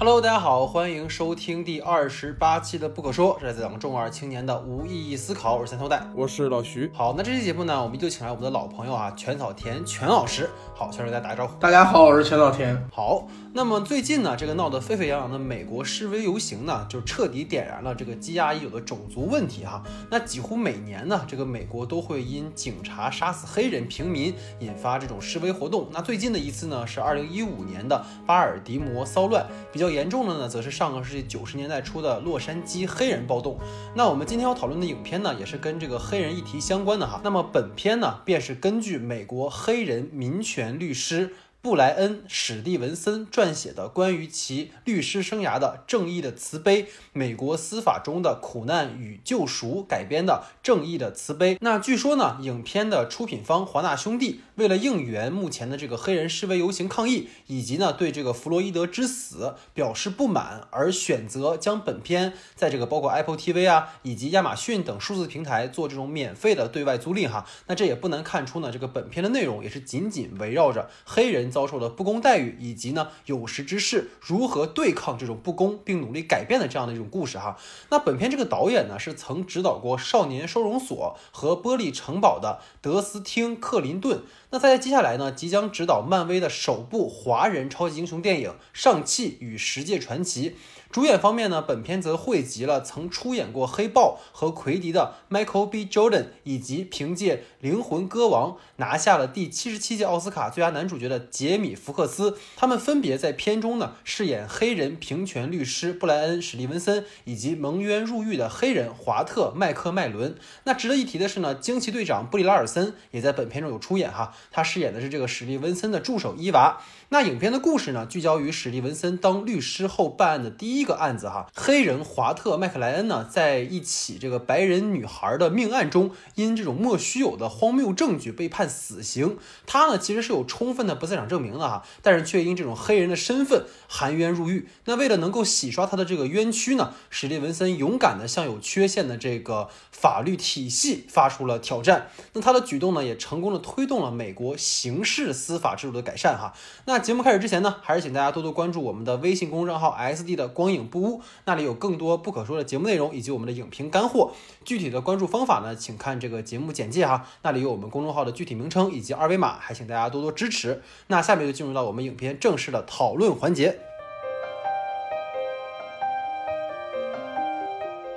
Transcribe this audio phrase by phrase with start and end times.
[0.00, 5.56] Hello，大家好，欢迎收听第二十八期的《不可说》，这是咱们中二青年的无意义思考。
[5.56, 6.88] 我是三头带，我是老徐。
[6.94, 10.48] 好，那这期节目呢，我们就请来我们的老朋友啊，全草田全老师。
[10.72, 11.58] 好，先给大家打个招呼。
[11.58, 12.80] 大家好，我是全草田。
[12.92, 19.82] 好，那么最近呢，这个闹得沸沸扬扬的美国示威游行呢，就彻底点燃了这个积压已久的种族问题哈。
[20.08, 25.88] 那几乎每年呢，这个美国都会因警察杀死黑人平民引发这种示威活动。
[25.90, 30.68] 那最近的一次呢，是二零一五年的巴尔的摩骚乱，比较严重的呢，则是。
[30.78, 33.58] 上个世纪九十年代初的洛杉矶黑人暴动，
[33.96, 37.20] 那我们今天要讨论的影片呢，也是跟这个黑人议题相关的哈。
[37.24, 41.34] 那么本片呢，便是根据美国黑人民权律师。
[41.60, 51.56] 布莱恩·史蒂文森撰写的关于其律师生涯的《正义的慈悲：美国司法中的苦难与救赎》改编的《正义的慈悲》。
[51.60, 67.44] 那据说呢，影片的出品方华纳兄弟为了应援目前的这个黑人示威游行抗议，以及呢对这个弗洛伊德之死表示不满，而选择将本片在这个包括 Apple TV 啊以及亚马逊等数字平台做这种免费的对外租赁哈。
[67.66, 71.47] 那这也不难看出呢，这个本片的内容也是紧紧围绕着黑人。
[71.50, 77.56] 遭受的不公待遇，以及呢有识之士如何对抗这种不公，并努力改变的这样的一种故事哈。
[77.90, 84.22] 那本片这个导演呢是曾指导过《少年收容所》和《玻璃城堡》的德斯汀·克林顿。
[84.50, 90.50] 那在接下来呢，即将指导漫威的首部华人超级英雄电影《上汽与十界传奇》。
[90.90, 95.84] 主演方面呢，本片则汇集了曾出演过《黑豹》和《奎迪》的 Michael B.
[95.84, 102.38] Jordan，以及凭借《灵魂歌王》拿下了第七十七届奥斯卡最佳男主角的杰米·福克斯。
[102.56, 110.36] 他们分别在片中呢饰演黑人平权律师布莱恩·史蒂文森，以及蒙冤入狱的黑人华特·麦克麦伦。
[110.64, 116.80] 那值得一提的是呢，惊奇队长布里拉尔森也在本片中有出演哈，他饰演的是这个史蒂文森的助手伊娃。
[117.10, 129.38] 那影片的故事呢，聚焦于史蒂文森当律师后办案的第一个案子哈，黑人华特麦克莱恩呢，在一起这个白人女孩的命案中，因这种莫须有的荒谬证据被判死刑。
[129.66, 134.68] 他呢，其实是有充分的不在场证明的哈，但是却因这种黑人的身份含冤入狱。
[134.84, 142.08] 那为了能够洗刷他的这个冤屈呢，史蒂文森勇敢的向有缺陷的这个法律体系发出了挑战。
[142.32, 146.52] 那他的举动呢，也成功的推动了美国刑事司法制度的改善哈。
[146.84, 154.32] 那节目开始之前呢，还是请大家多多关注我们的微信公众号 S D 的光影不污，那里有更多不可说的节目内容以及我们的影评干货。
[154.64, 160.82] 具体的关注方法呢，请看这个节目简介哈，那里有我们公众号的具体名称以及二维码，还请大家多多支持。
[161.08, 163.87] 那下面就进入到我们影片正式的讨论环节。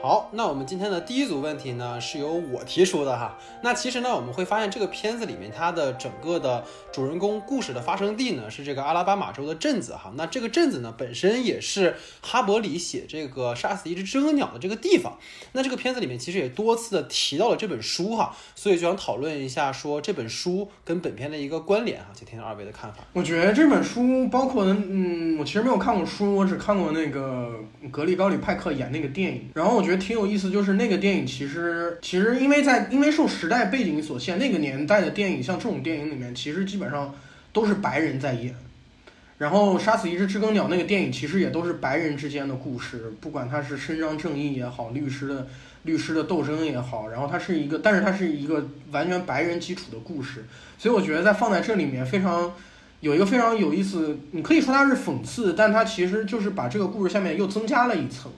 [0.01, 3.37] 好，那我们今天的第一组问题呢，是由我提出的哈。
[3.61, 10.11] 那其实呢，我们会发现这个片子里面它的整个的主人公故事的发生地呢，是这个阿拉巴马州的镇子哈。
[10.15, 15.19] 那这个镇子呢，本身也是哈伯里写这个杀死一只知更鸟的这个地方。
[15.51, 23.03] 那这个片子里面其实也多次的提到了这本书哈，所以就想讨论一下说这本书跟本片的一个关联哈，就听听二位的看法。
[23.13, 27.53] 我觉得这本书包括嗯，我其实没有看过书，我只看过那个
[27.91, 29.90] 格里高里派克演那个电影，然后我觉得。
[29.91, 37.13] 觉得挺有意思，就是那个电影其实其实因为在因为受时代背景所限，那个年代的电影像这种电影里面，其实基本上
[37.51, 38.55] 都是白人在演。
[39.37, 45.47] 然后杀死一只知更鸟那个电影其实也都是白人之间的故事，不管他是伸张正义也好，律师的
[45.83, 50.45] 律师的斗争也好，然后它是一个，但是它是一个完全白人基础的故事，
[50.77, 52.53] 所以我觉得在放在这里面非常
[53.01, 58.31] 有一个非常有意思，你可以说它是讽刺，但它其实就是把这个故事下面又增加了一层。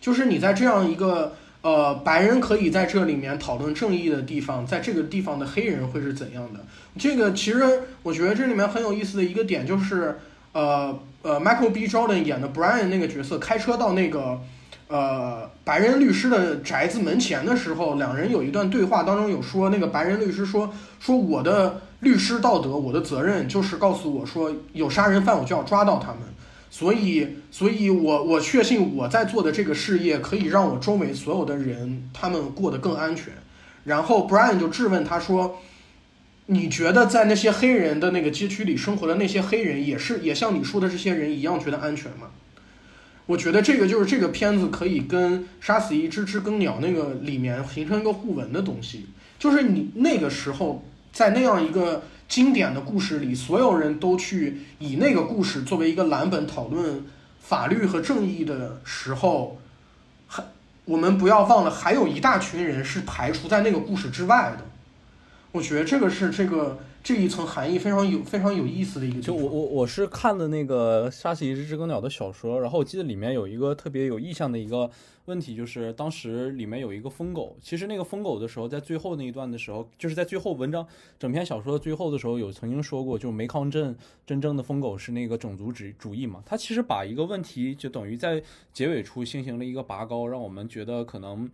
[0.00, 6.60] 就是你在这样一个呃白人可以在这里面讨论正义的地方，在这个地方的黑人会是怎样的？
[6.98, 10.18] 这个其实我觉得这里面很有意思的一个点就是，
[10.52, 11.86] 呃呃，Michael B.
[11.86, 14.40] Jordan 演的 Brian 那个角色开车到那个
[14.88, 26.20] 呃白人律师的宅子门前的时候，两人有一段对话当中有说，那个白人律师说说我的律师道德，我的责任就是告诉我说有杀人犯我就要抓到他们。
[26.72, 33.32] 所以，所以我我确信我在做的这个事业可以让我周围所有的人他们过得更安全。
[33.82, 35.58] 然后，Brian 就质问他说
[36.46, 42.28] ：“你觉得在那些黑人的那个街区里生活的那些黑人，也是也像你说的这些人一样觉得安全吗？”
[43.26, 49.06] 我觉得这个就是这个片子可以跟《杀死一只知更鸟》那个里面形成一个互文的东西，
[49.40, 52.04] 就是你那个时候在那样一个。
[52.30, 57.04] 经典的故事里，所有人都去以那个故事作为一个蓝本讨论
[57.40, 59.58] 法律和正义的时候，
[60.28, 60.44] 还
[60.84, 64.64] 我们不要忘了，还有一大群人是排除在那个故事之外的。
[65.50, 69.20] 我觉得这个是这个这一层含义非常有非常有意思的一个。
[69.20, 74.90] 就我我我是看的那个《杀死一只知更鸟》的小说，然后我记得里面有一个特别有意向的一个
[75.24, 80.86] 问题，就是当时里面有一个疯狗，其实那个疯狗的时候，在最后那一段的时候，就是在最后文章
[81.18, 83.96] 整篇小说的最后的时候，有曾经说过，就是梅康镇
[84.26, 88.42] 真正的疯狗是那个种族主主义嘛，他其实把一个问题就等于在
[88.72, 91.50] 结尾处进行了一个拔高，让我们觉得可能。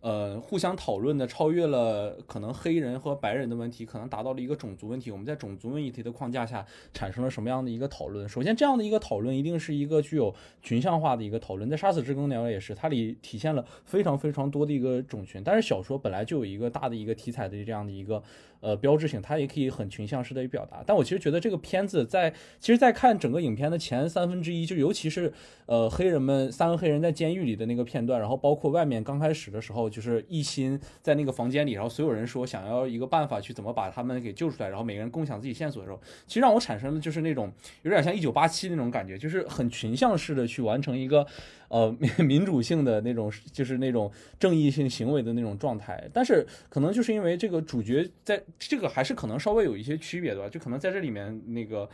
[0.00, 5.10] 呃，互相讨论的超越了可能黑人和白人的问题，可能达到了一个种族问题。
[5.10, 6.64] 我们在种族问题的框架下
[6.94, 8.28] 产生了什么样的一个讨论？
[8.28, 11.68] 首先，这样的一个讨论一定是一个具有群像化的一个讨论。
[11.68, 15.42] 在《杀死知更鸟》也是，它里体现了非常非常多的一个种群。
[15.44, 18.22] 但是小说本来就有一个大的一个题材的这样的一个。
[18.60, 20.82] 呃，标志性，它也可以很群像式的表达。
[20.86, 25.32] 但我其实觉得这个片子在，其实，在看整个影片的前三分之一，就尤其是
[25.66, 37.50] 呃黑人们三个黑人在监狱里的那个片段，然后包括外面刚开始的时候，就是一心在那个房间里，然后所有人说想要一个办法去怎么把他们给救出来，然后每个人共享自己线索的时候，其实让我产生的就是那种
[37.82, 41.26] 有点像一九八七那种感觉，就是很群像式的去完成一个。
[41.70, 51.88] 呃， 民主性的那种，就是那种正义性行为的那种状态，但是可能就是因为这个主角在这个还是可能稍微有一些区别的吧，就可能在这里面那个，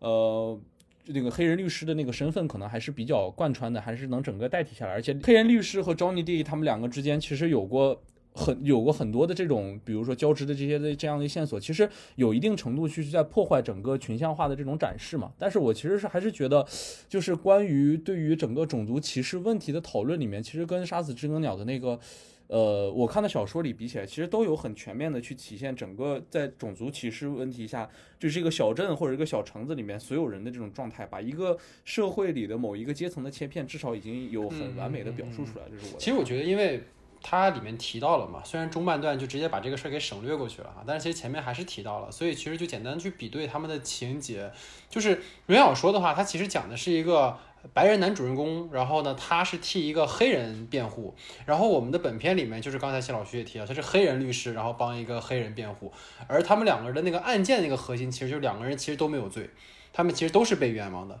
[0.00, 0.60] 呃，
[1.06, 8.02] 那个黑人律师的那个身份可能还是比较贯穿的，还是能整个代替下来，而且黑人律师和 Johnny D 他们两个之间其实有过。
[8.34, 15.32] 很有过很多的这种，比如说交织的这些的这样的线索，其实有一定程度去在破坏整个群像化的这种展示嘛。
[15.38, 16.66] 但是我其实是还是觉得，
[17.08, 22.00] 就是关于对于整个种族歧视问题的讨论里面，其实跟杀死知更鸟的那个，
[22.46, 27.86] 呃，我看的小说里比起来，其实都有很全面的去体现整个在种族歧视问题下，
[28.18, 35.66] 就是一个小镇或者一个小城子里面所有人的这种状态，把一个社会里的某一个阶层的切片，至少已经有很完美的表述出来。
[35.70, 35.98] 这是我。
[35.98, 36.82] 其实我觉得，因为。
[37.22, 44.50] 它里面提到了嘛，虽然中半段就直接把这个事儿给省略过去了哈，但是其实前面还是提到了，所以其实就简单去比对他们的情节，
[44.90, 47.38] 就是原小说的话，它其实讲的是一个
[47.72, 51.14] 白人男主人公，然后呢，他是替一个黑人辩护，
[51.46, 55.92] 然后我们的本片里面就是刚才谢老师也提了，他是黑人律师，然后帮一个黑人辩护，
[56.26, 59.48] 而他们两个人的那个案件那个核心，其实就两个人其实都没有罪，
[59.92, 61.20] 他们其实都是被冤枉的。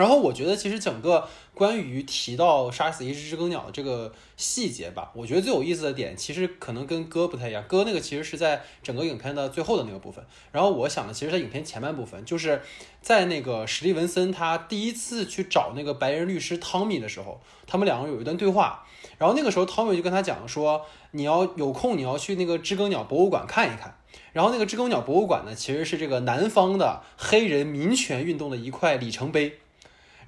[0.00, 7.62] 然后我觉得，其实整个关于提到杀死一只知更鸟的这个细节吧，我觉得最有意思的点，其实可能跟歌不太一样。
[7.64, 10.24] 歌那个其实是在整个影片的最后的那个部分。
[10.52, 12.62] 然后我想的，其实在影片前半部分，就是
[13.02, 18.86] 在那个史蒂文森他第一次去找那个白人律师汤米的时候，他们两个有一段对话。
[19.18, 23.98] 然后那个时候，汤米就跟他讲说，你要有空，你要去那个知更鸟博物馆看一看。
[24.32, 29.59] 然后那个知更鸟博物馆呢，其实是这个南方的黑人民权运动的一块里程碑。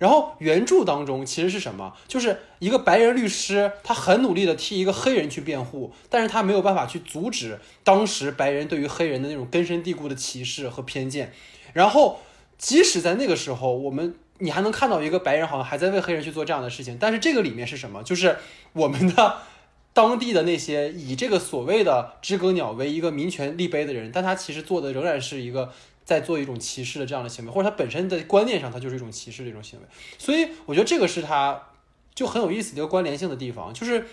[0.03, 1.95] 然后原著当中其实是什么？
[2.09, 11.33] 就是一个白人律师，他很努力的替一个黑人去辩护，但是他没有办法去阻止当时白人对于黑人的那种根深蒂固的歧视和偏见。
[11.73, 12.19] 然后
[12.59, 18.03] 即使在那个时候，我们你还能看到一个白人好像还在为黑人去做这样的事情，但是这个里面是什么？
[18.03, 18.39] 就是
[18.73, 19.37] 我们的
[19.93, 25.73] 当地的那些以这个所谓的知更鸟为一个民权立碑的人，但他其实做的仍然是一个。
[26.05, 29.87] 在做一种歧视的这样的行为，或者他本身的观念上，他就是一种歧视的一种行为，
[30.19, 31.69] 所以我觉得这个是他
[32.15, 34.07] 就很有意思的一个关联性的地方，就是。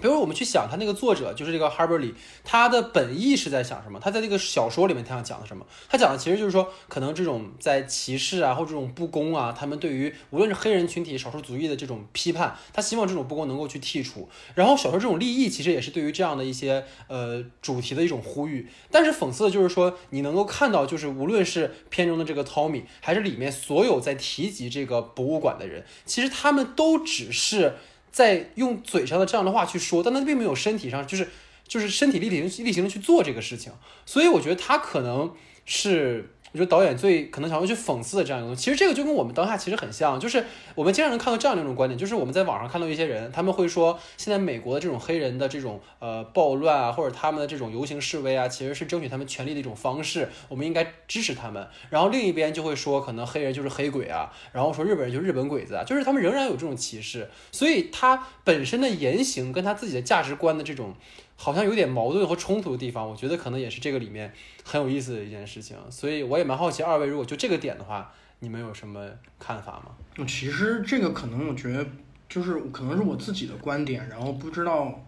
[0.00, 2.14] 比如我们去想他那个作者，就是这个 Harper
[2.44, 3.98] 他的本意是在想什么？
[3.98, 5.66] 他在这个小说里面他想讲的什么？
[5.88, 14.28] 他讲的其实就是说，可能这种在歧视啊，或这种不公啊，他们对于无论是黑人群体、少数族裔的这种批判，他希望这种不公能够去剔除。
[14.54, 18.68] 然后小说这种利益其实也是对于这样的一些呃主题的一种呼吁。
[18.92, 27.74] 但是讽刺的就是说，你能够看到，就是无论是片中的这个 Tommy，还是里面所有在提及这个博物馆的人，其实他们都只是。
[28.10, 31.28] 在用嘴上的这样的话去说，但他并没有身体上，就是
[31.66, 33.72] 就是身体力行力行的去做这个事情，
[34.06, 35.34] 所以我觉得他可能
[35.64, 36.34] 是。
[36.52, 51.66] 我觉得导演最可能想要去讽刺的这样一个东西，其实这个就跟我们当下其实很像，就是我们经常能看到这样的一种观点，就是我们在网上看到一些人，他们会说现在美国的这种黑人的这种呃暴乱啊，或者他们的这种游行示威啊，其实是争取他们权利的一种方式，我们应该支持他们。
[51.90, 60.94] 然后另一边就会说，可能黑人就是黑鬼啊，然后说日本人就是日本鬼子啊，就是他们仍然有这种歧视，所以他本身的言行跟他自己的价值观的这种。
[61.40, 70.26] 好像有点矛盾和冲突的地方，我觉得可能也是这个里面很有意思的一件事情，所以我也蛮好奇，二位如果就这个点的话，你们有什么看法吗？
[70.26, 71.86] 其实这个可能我觉得
[72.28, 75.06] 就是可能是我自己的观点，然后不知道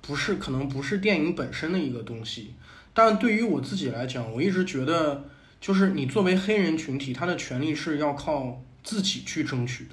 [0.00, 2.54] 不是可能不是电影本身的一个东西，
[2.94, 5.26] 但对于我自己来讲，我一直觉得
[5.60, 9.90] 就是你作为黑人群体，他的权利是要靠自己去争取的。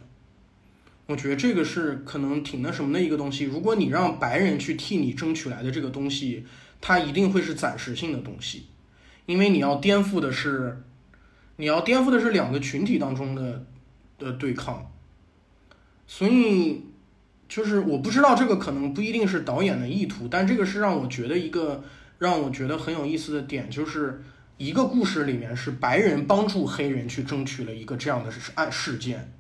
[1.08, 3.46] 我觉得这个是可能挺那什么的一个东西。
[3.46, 6.46] 如果你让白人去替你争取来的这个东西，
[6.82, 8.66] 它一定会是暂时性的东西，
[9.26, 10.84] 因为你要颠覆的是，
[11.58, 13.66] 你要颠覆的是两个群体当中的
[14.18, 14.92] 的对抗，
[16.08, 16.84] 所以
[17.48, 21.84] 就是我不知道这个可能不一定是导演的意图，但这个是让我觉得一个
[22.18, 24.24] 让我觉得很有意思的点，就是
[24.58, 29.32] 一个故事里面是白人帮助黑人去争取了一个这样的事案事件，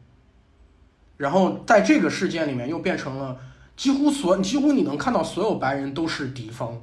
[1.17, 3.37] 然后在这个事件里面又变成了
[3.75, 6.81] 几乎所几乎你能看到所有白人都是敌方，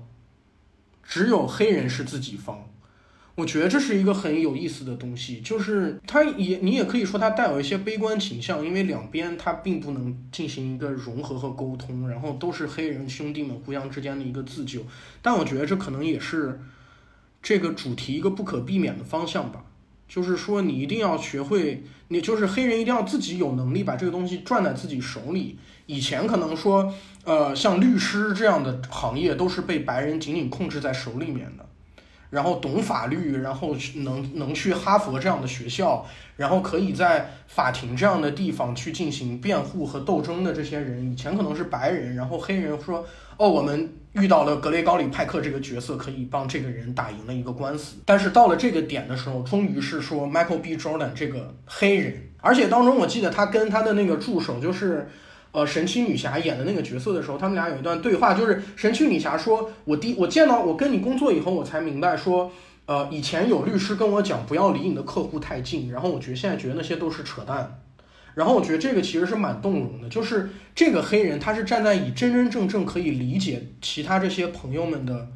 [1.03, 2.69] 只有黑人是自己方。
[3.35, 14.83] 我觉得这是一个很有意思的东西，就是它也你也可以说它带有一些悲观倾向，因为两边它并不能进行一个融合和沟通，然后都是黑人兄弟们互相之间的一个自救。
[15.23, 16.61] 但我觉得这可能也是
[17.43, 19.65] 这个主题一个不可避免的方向吧，
[20.13, 25.59] 就是说你一定要学会，你就是黑人一定要自己有能力把这个东西攥在自己手里。
[25.87, 26.93] 以前可能说，
[27.25, 31.67] 呃，像律师这样的行业都是被白人紧紧控制在手里面的。
[32.33, 36.03] 然后懂法律，然后能能去哈佛这样的学校，
[36.35, 43.05] 然后可以在法庭这样的地方去进行辩护和斗争的这些人，以前可能是白人，然后黑人说，
[43.37, 47.97] 哦，我们遇到了格雷高里派克这个角色，可以帮这个人打赢了一个官司。
[48.07, 50.75] 但是到了这个点的时候，终于是说 Michael B.
[50.75, 55.07] Jordan 这个黑人，而且当中我记得他跟他的那个助手就是。
[55.53, 62.51] 呃，神奇女侠演的那个角色的时候，他们俩有一段对话，就是神奇女侠说：“我第我见到我跟你工作以后，我才明白说，
[62.87, 67.81] 呃，以前有律师跟我讲不要离你的客户太近，然后我觉得现在觉得那些都是扯淡。
[68.35, 75.29] 然后我觉得这个其实是蛮动容的，就是这个黑人他是站在以真真正正可以理解其他这些朋友们的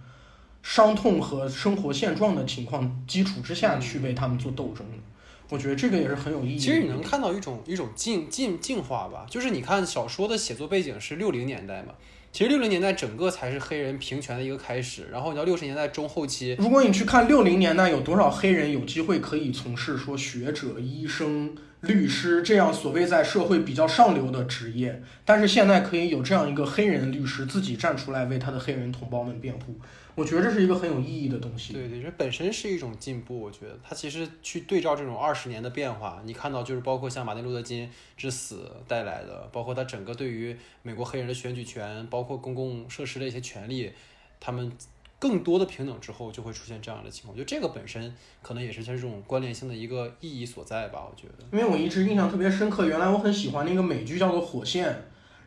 [0.63, 4.99] 伤痛和生活现状的情况基础之下去为他们做斗争的。”
[5.49, 6.59] 我觉得这个也是很有意义。
[6.59, 11.95] 其实你能看到一种一种进进进化吧，就是你看小说的写作背景是六零年代嘛，
[12.33, 15.09] 其实六零年代整个才是黑人平权的一个开始。
[15.13, 29.79] 然后你到六十年代中后期，如果你去看六零年代有多少黑人有机会可以从事说学者、医生、律师这样所谓在社会比较上流的职业，但是现在可以有这样一个黑人律师自己站出来为他的黑人同胞们辩护。
[30.17, 31.75] 我觉得这是一个很有意义的东西。
[31.75, 33.39] 对对，这本身是一种进步。
[33.39, 43.93] 我觉得它其实去对照这种二十年的变化，你看到就是包括像马丁路德金之死带来的，包括他整个对于美国黑人的选举权，包括公共设施的一些权利，
[44.41, 44.73] 他们
[45.19, 47.37] 更多的平等之后，就会出现这样的情况。
[47.37, 51.07] 就这个本身可能也是像这种关联性的一个意义所在吧。
[51.07, 54.89] 我觉得，因为我一直印象特别深刻，原来我很喜欢那个美剧叫做《火线》。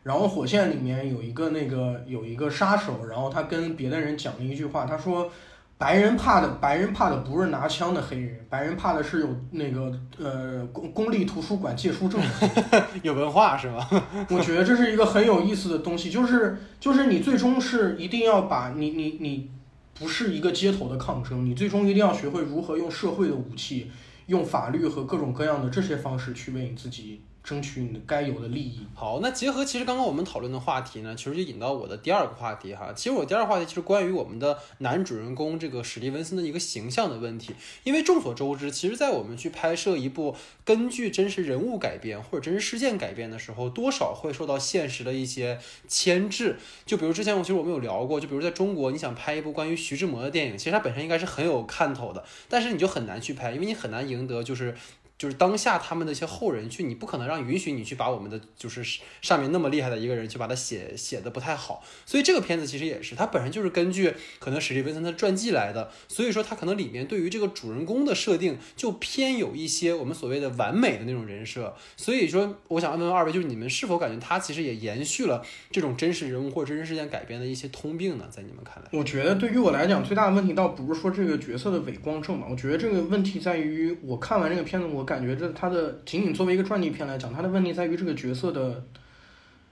[0.02, 5.30] 然后火线里面有一个那个有一个杀手，然后他跟别的人讲了一句话，他说
[5.76, 12.20] ：“白人怕的白人怕的不是拿枪的黑人，白人怕的是有那个呃公公立图书馆借书证，
[13.02, 13.88] 有文化是吧？”
[14.30, 19.50] 我觉得这是一个很有意思的东西，就是就是你最终是一定要把你你你
[19.98, 23.90] 不是一个街头的抗争，你最终一定要学会如何用社会的武器，
[24.28, 27.20] 用法律和各种各样的这些方式去为你自己。
[27.42, 28.86] 争取你的该有的利益。
[28.94, 32.92] 好，那结合其实刚刚我们讨论的话题呢，其实就引到我的第二个话题哈。
[32.94, 37.54] 其实我第二个话题就是关于我们的男主人公这个史蒂文森的一个形象的问题。
[37.82, 46.58] 因为众所周知，其实，在我们去拍摄一部根据真实人物改编或者真实事件改编的时候，多少会受到现实的一些牵制。
[46.84, 54.74] 就比如之前我其实我们有聊过，就比如在中国，你想拍一部关于徐志摩的电影，其实它本身应该是很有看头的，但是你就很难去拍，因为你很难赢得就是。
[55.20, 58.82] 就是当下他们的一些后人去，你不可能让允许你去把我们的就是
[59.20, 78.24] 上面那么厉害的一个人去把它写写的不太好，所以这个片子其实也是，它本身就是根据可能史蒂文森的传记来的，所以说它可能里面对于这个主人公的设定就偏有一些我们所谓的完美的那种人设，所以说我想问问二位，就是你们是否感觉他其实也延续了这种真实人物或者真实事件改编的一些通病呢？
[78.30, 85.06] 在你们看来，我觉得对于我来讲最大的问题倒不是说这个角色的伪光正嘛，我觉得这个问题在于我看完这个片子我。
[85.10, 88.84] 感觉这他的仅仅作为一个传记片来讲，他的问题在于这个角色的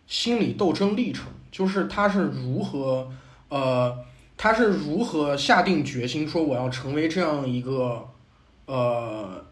[0.09, 3.09] 心理斗争历程，就是他是如何
[3.49, 3.97] 呃，
[4.37, 8.05] 他是如何下定决心说我要成为这样一个
[8.67, 9.45] 呃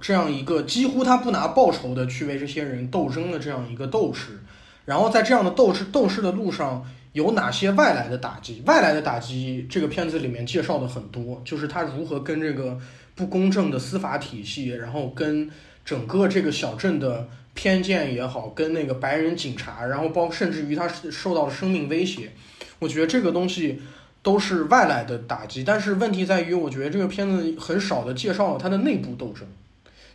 [0.00, 4.40] 这样一个几乎他不拿报酬的去为这些人斗争的这样一个斗士，
[4.86, 8.60] 然后在这样的斗士斗士的路上有哪些外来的打击？
[8.66, 12.76] 外来的打击，这个片子里面介绍的很多，就是他如何跟这个。
[13.14, 15.50] 不公正的司法体系，然后跟
[15.84, 22.32] 整个这个小镇的偏见也好，跟那个白人警察，然后包甚至于他受到了生命威胁，
[22.78, 23.82] 我觉得这个东西
[24.22, 25.62] 都是外来的打击。
[25.62, 29.46] 但是问题在于，我觉得这个片子很少的介绍了他的内部斗争，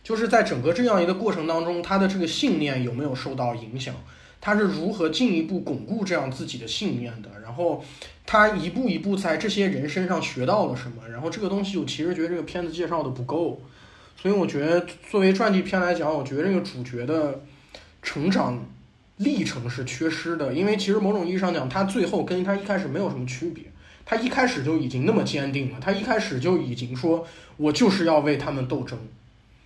[0.02, 3.94] 就是在整个这样一个过程当中，他的这个信念有没有受到影响？
[4.40, 7.84] 他是如何进一步巩固这样自己的信念的，然后
[8.30, 13.58] 他一步一步在这些人身上学到了什么，然后这个东西我其实觉得这个片子介绍的不够，
[14.20, 17.40] 所以我觉得作为传记片来讲，我觉得这个主角的
[18.02, 18.62] 成长
[19.16, 23.64] 历程是缺失的，因为其实某种意义上讲，他最后跟他一开始没有什么区别，
[24.04, 28.98] 他一开始就已经那么坚定了，他一开始就已经说我就是要为他们斗争，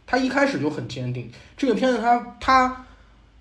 [0.07, 1.29] 他一开始就很坚定。
[1.57, 2.87] 这个片子他他。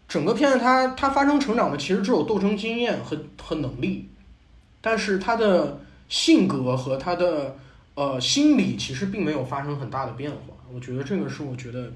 [0.07, 4.09] 整个片子他他发生成长的其实只有斗争经验和和能力，
[4.81, 7.55] 但是他的性格和他的
[7.93, 10.37] 呃心理其实并没有发生很大的变化。
[10.73, 11.91] 我觉得这个是我觉得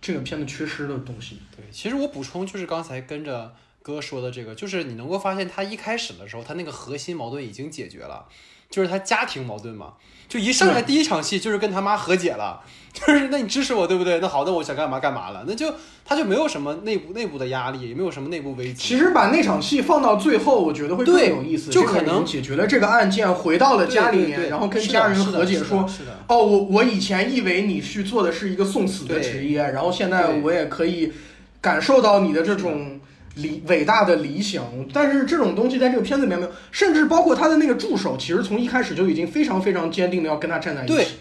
[0.00, 1.38] 这个片子缺失的东西。
[1.56, 8.26] 对，其实我补充就是刚才跟着哥说的这个，就是你能够发现他一开始的时候，他那个核心矛盾已经解决了，
[8.70, 9.94] 就是他家庭矛盾嘛。
[10.28, 12.60] 就一上来第一场戏就是跟他妈和解了，
[12.92, 14.18] 就是那你支持我对不对？
[14.18, 15.72] 那好，那我想干嘛干嘛了，那就
[16.04, 18.74] 他就没有什么内部内部的压力，也没有什么内部危机。
[18.74, 21.70] 其实把那场戏放到最后，我觉得会更有意思。
[21.70, 25.88] 就可能解决了这个案件，回到了家里面，然后跟家人和解，说
[26.26, 31.12] 哦，我我以前以为你去做的是一个送死的职业，然后现在我也可以
[31.60, 33.00] 感受到你的这种。
[33.36, 41.16] 理伟大的理想，但是这种东西在这个片子里面没有，甚至包括他的那个助手，其实从一开始就已经非常非常坚定的要跟他站在一起，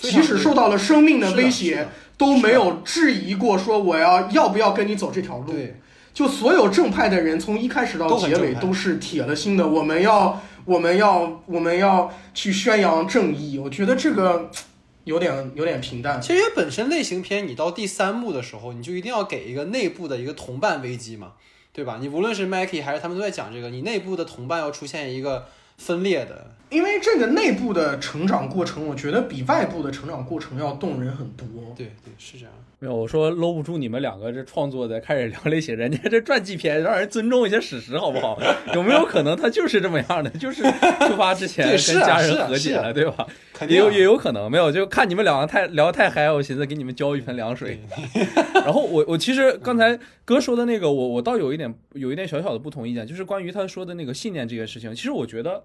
[0.00, 5.54] 即使受到了生命的威胁，都没有质疑过说我要要不要跟你走这条路。
[6.12, 13.58] 就所有正派的人从一开始到结尾都是铁了心的，我们要我们要我们要去宣扬正义。
[13.58, 14.50] 我觉得这个。
[15.04, 16.20] 有点有点平淡。
[16.20, 21.32] 其实本身类型片，你到第三幕的时候，你就一定要给一个内部的一个同伴危机嘛，
[21.80, 21.96] 对吧？
[21.98, 25.46] 你无论是 Mackie 还是他们都在讲这个，你内部的同伴要出现一个
[25.78, 26.50] 分裂的。
[26.70, 31.46] 因为这个内部的成长过程，我觉得比外部的成长过程要动人很多。
[31.76, 32.54] 对对，是这样。
[32.78, 38.40] 没有，我说搂不住你们两个这创作的，开始聊了些，人家这传记片，让人尊重一些史实，好不好？
[38.72, 40.30] 有没有可能他就是这么样的？
[40.30, 43.26] 就是出发之前 跟家人和解了，对吧？
[43.68, 47.78] 也有也有可能没有，就看你们两个太聊太嗨，我寻思给你们浇一盆凉水。
[48.54, 55.64] 然后我我其实刚才哥说的那个，我我倒有一点有一点小小的不同意见，就是关于他说的那个信念这件事情，其实我觉得。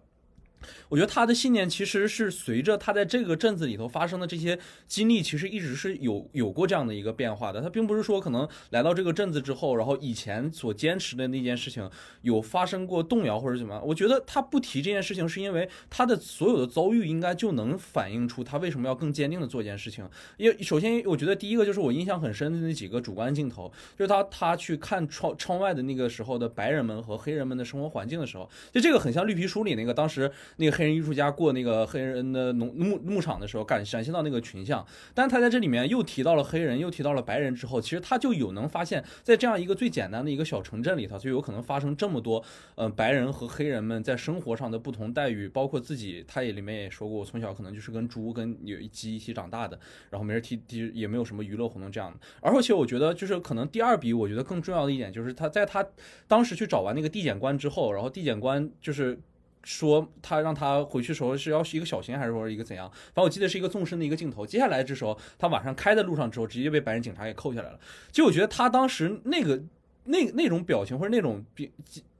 [0.90, 7.62] 我觉得他的信念其实是随着他在这个镇子里头发生的这些经历，其实一直是有有过这样的一个变化的。
[7.62, 11.88] 他并不是说可能来到这个镇子之后，然后以前所坚持的那件事情
[12.22, 13.86] 有发生过动摇或者怎么样。
[13.86, 20.08] 我觉得他不提这件事情，是因为他的所有的遭遇应该就能反映出他为什么要更坚定的做一件事情。
[20.38, 30.32] 因为首先，我觉得第一个就是我印象很深的那几个主观镜头，就是他他去看窗窗外的那个时候的白人们和黑人们的生活环境的时候，就这个很像《绿皮书》里那个当时。
[30.58, 42.44] 那个黑人艺术家过那个黑人的农牧牧场的时候，感展现到那个群像，但他在这里面又提到了黑人，又提到了白人之后，其实他就有能发现，在这样一个最简单的一个小城镇里头，就有可能发生这么多，
[42.76, 49.80] 呃，白人和黑人们在生活上的不同待遇，包括自己，他也里面也说过，我从小可能就是跟猪跟有鸡一起长大的，
[50.10, 52.18] 然后没人踢踢，也没有什么娱乐活动这样的。
[52.42, 55.86] 而且我觉得，就是可能第二笔，我觉得更重要的一点，就是他在他
[56.28, 59.20] 当时去找完那个地检官之后，然后地检官就是。
[59.66, 62.88] 说他让他回去时候是要是一个小型还是说一个怎样？
[62.88, 64.46] 反正我记得是一个纵深的一个镜头。
[64.46, 67.80] 接下来这时候他晚上开在路上之后，直接被白人警察给扣下来了。
[68.12, 69.60] 就我觉得他当时那个
[70.04, 71.72] 那那种表情或者那种比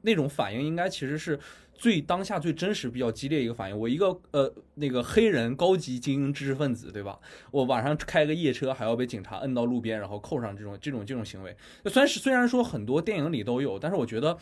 [0.02, 1.40] 那种反应，应该其实是
[1.76, 3.78] 最当下最真实、比较激烈一个反应。
[3.78, 7.20] 我一个呃那个黑人高级精英知识分子，对吧？
[7.52, 11.56] 我晚上开个夜车还要被警察摁到路边，然后扣上这种这种这种行为。
[11.86, 14.36] 虽然是虽然说很多电影里都有，但是我觉得。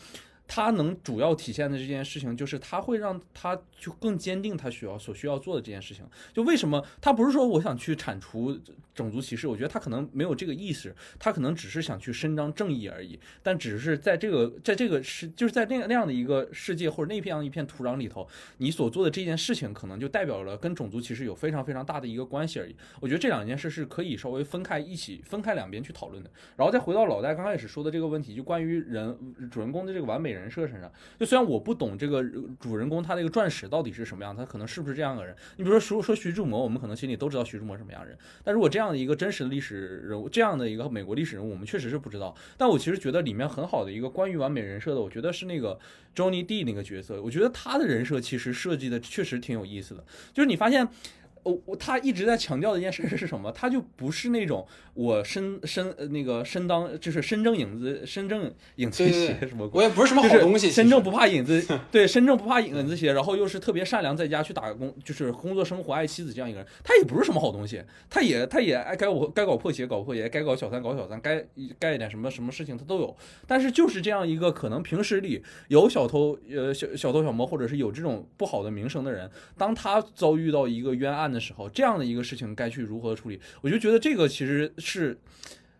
[0.46, 6.04] 他能主要体现的这件事情，就是他会让他就更坚定他需要所需要做的这件事情。
[6.32, 8.56] 就为什么他不是说我想去铲除
[8.94, 9.48] 种族歧视？
[9.48, 13.18] 我觉得他可能没有这个意识，他可能只是想去伸张正义而已。
[13.42, 18.28] 但只是在这个在这个世，就是在那那样的一个世界或者那片一片土壤里头，
[18.58, 22.76] 你所做的这件事情，可能就代表了跟种族歧视有非常非常大的一个关系而已。
[23.00, 26.30] 我觉得这两件事是可以稍微分开一起分开两边去讨论的。
[26.56, 29.18] 然后再回到老戴刚开始说的这个问题，就关于人
[29.50, 30.33] 主人公的这个完美。
[30.34, 32.22] 人设身上，就虽然我不懂这个
[32.60, 35.34] 主人公他那个传史到底是什么样，他可能是不是这样的人？
[35.56, 42.34] 你比如说说说徐志摩，我们可能心里都知道徐志摩什么样人，但如果这样的一个真实的历史人物，这样的一个美国历史人物，我们确实是不知道。
[42.56, 45.78] 但我其实觉得里面很好的一个关于完美人设的，我觉得是那个
[46.14, 50.88] Johnny D 那个角色，我觉得他的人设其实设计的确实挺有意思的，就是你发现。
[51.44, 53.52] 呃，我他一直在强调的一件事是什么？
[53.52, 59.78] 他就不是那种我身身呃那个身当就是身正影子身正影子对斜对什么鬼？
[59.78, 71.44] 我也不是什么好东西，身正不怕影子， 对，身正不怕影子斜，然后又是特别善良，在家去打工，就是工作生活爱妻子这样一个人，他也不是什么好东西，他也他也爱该我该搞破鞋搞破鞋，该搞小三搞小三，该
[71.78, 85.18] 干一点什么什么事情他都有，但是就是这样一个可能平时里有小偷呃小小偷小摸，或者是有这种不好的名声的人，当他遭遇到一个冤案的时候，这样的一个事情该去如何处理，我就觉得这个其实是。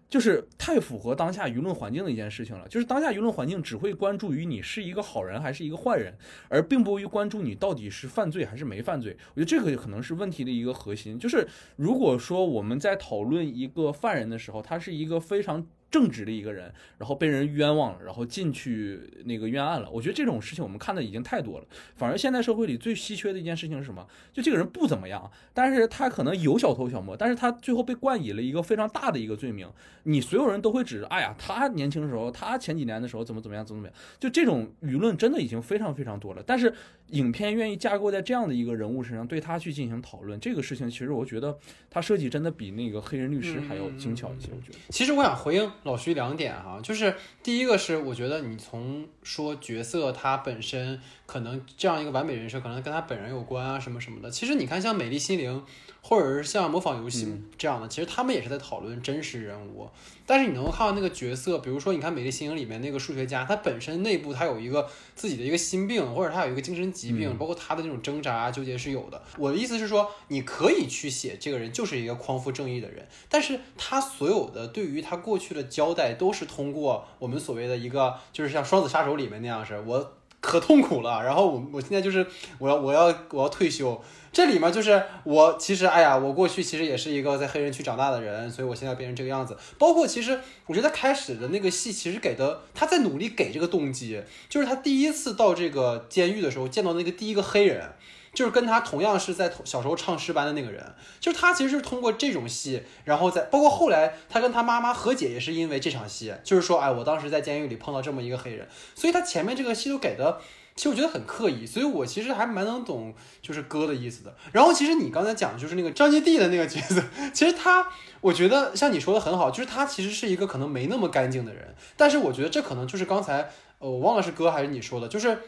[0.06, 2.68] 就是太符合当下舆论环境的一件事情了。
[2.68, 6.16] 就是当下舆论环境只会关注于你是一个好人还是一个坏人，
[6.48, 9.16] 而并不会关注你到底是犯罪还是没犯罪。
[9.34, 11.18] 我觉得这个可能是问题的一个核心。
[11.18, 21.66] 就是如果说我们在讨论一个犯人的时候，他是一个非常正直的一个人，然后被人冤枉了，然后进去那个冤案了，我觉得这种事情我们看的已经太多了。
[21.94, 24.04] 反而现在社会里最稀缺的一件事情是什么？
[24.32, 29.70] 就这个人不怎么样，但是他可能有小偷小摸，但是他最后被冠以了一个非常大的一个罪名。
[30.02, 36.42] 你所有人都会指，哎呀，他年轻的时候，他前几年的时候怎么怎么样，怎么怎么样，就这种舆论真的已经非常非常多了。
[36.44, 36.74] 但是
[37.10, 41.56] 影片愿意架构在这样的一个人物身上，对他去进行讨论，这个事情其实我觉得
[41.90, 44.48] 他设计真的比那个黑人律师还要精巧一些。
[44.50, 54.30] 我觉得，其实我想回应老徐两点哈，就是第一个是我觉得你从说角色他本身可能这样一个完美人设，可能跟他本人有关啊什么什么的。
[54.30, 55.60] 其实你看像《美丽心灵》
[56.06, 57.24] 或者是像《模仿游戏》
[57.56, 59.88] 这样的，其实他们也是在讨论真实人物。
[60.26, 69.22] 但是你能够看到那个角色，比如说你看《美丽心灵》里面那个数学家，他本身内部他有一个自己的一个心病，或者他有一个精神疾病，包括他的那种挣扎啊、纠结是有的。
[69.38, 80.12] 我的意思是说，你可以去写这个人就是一个匡扶正义的人，但是他所有的对于他过去的交代，都是通过我们所谓的一个，就是像《双子杀手》里面那样是，我
[80.44, 82.26] 可痛苦了，然后我我现在就是
[82.58, 84.00] 我要我要我要退休。
[84.30, 89.56] 这里面就是我其实哎呀，我过去其实也是一个在黑人区长大的人，所以我现在变成这个样子。
[89.78, 97.92] 包括其实我觉得开始的那个戏其实给的他在努力给这个动机，就是他第一次到这个监狱的时候见到那个第一个黑人。
[98.34, 100.84] 就是跟他同样是在小时候唱诗班的那个人，
[101.20, 110.40] 就是他其实是通过这种戏，然后在包括后来他跟他妈妈和解也是因为这场戏，就是说，哎，我当时在监狱里碰到这么一个黑人，所以他前面这个戏都给的，
[110.74, 114.34] 其实我觉得很刻意，所以我其实还蛮能懂就是哥的意思的。
[114.52, 117.86] 然后其实你刚才讲的就是那个张杰弟的那个角色， 其实他
[118.20, 125.38] 我觉得像你说的很好，就是他其实是一个可能没那么干净的人，但是我觉得这可能就是刚才呃我忘了是哥还是你说的，就是。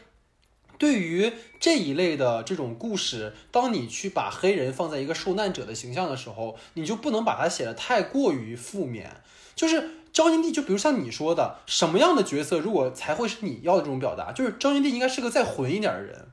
[0.79, 9.23] 对于这一类的这种故事，当你去把黑人放在一个受难者的形象的时候，你就不能把它写的太过于负面。
[9.55, 14.33] 就是张金帝，就比如像你说的，什么样的角色如果才会是你要的这种表达？
[14.33, 16.27] 就是张金帝应该是个再混一点的人。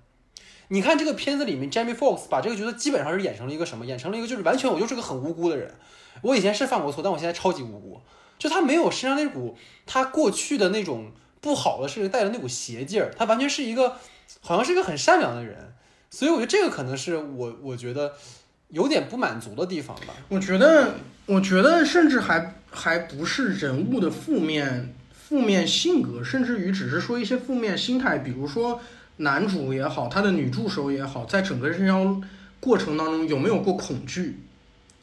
[0.68, 3.86] 你看这个片子里面，Jamie Foxx 把这个角色基本上是演成了一个什么？
[3.86, 5.74] 演成了一个就是完全我就是个很无辜的人。
[6.22, 8.02] 我以前是犯过错，但我现在超级无辜。
[8.38, 13.98] 就他没有身上那股他过去的那种不好的事情带的那股邪劲儿，他完全是一个。
[14.42, 15.74] 好像是一个很善良的人，
[16.10, 18.14] 所以我觉得这个可能是我我觉得
[18.70, 20.14] 有点不满足的地方吧。
[20.30, 28.82] 我觉得，我觉得甚至还还不是人物的负面负面性格，甚至于只是说一些负面心态，比如说
[29.18, 32.22] 男主也好，他的女助手也好，在整个这条
[32.60, 34.40] 过程当中有没有过恐惧？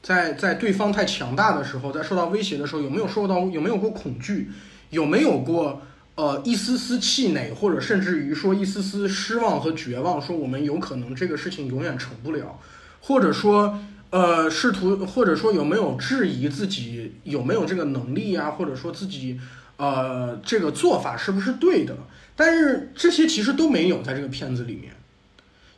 [0.02, 4.50] 在在对方太强大的时候，在受到威胁的时候，有没有受到有没有过恐惧？
[4.90, 5.82] 有没有过？
[6.20, 12.58] 呃，一丝丝气馁，或者甚至于说一丝丝失望和绝望，说我们有可能这个事情永远成不了，
[13.00, 13.78] 或者说，
[14.10, 19.40] 呃，试图，或者说有没有质疑自己有没有这个能力啊，或者说自己，
[19.78, 21.96] 呃，这个做法是不是对的？
[22.36, 24.92] 但是这些其实都没有在这个片子里面，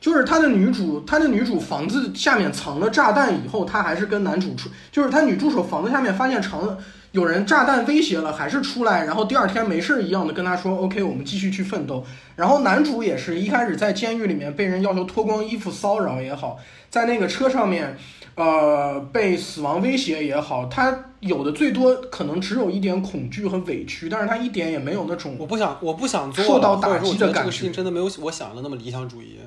[0.01, 6.79] 就是他的女主，他的女主房子下面藏了炸弹以后，他还是跟男主出，就是他女助手房子下面发现藏了。
[7.13, 12.05] 有人炸弹威胁了，还是出来，然后第二天没事一样的跟他说：“OK，我们继续去奋斗。”
[12.37, 17.97] 然后男主也是一开始在监狱里面被人要求脱光衣服骚扰也好，在那个车上面，
[18.35, 27.41] 呃，被死亡威胁也好，他有的最多可能只有一点恐惧和委屈，但是他一点也没有那种我不想我不想做受到打击的感觉。
[27.41, 29.39] 这个事情真的没有我想的那么理想主义，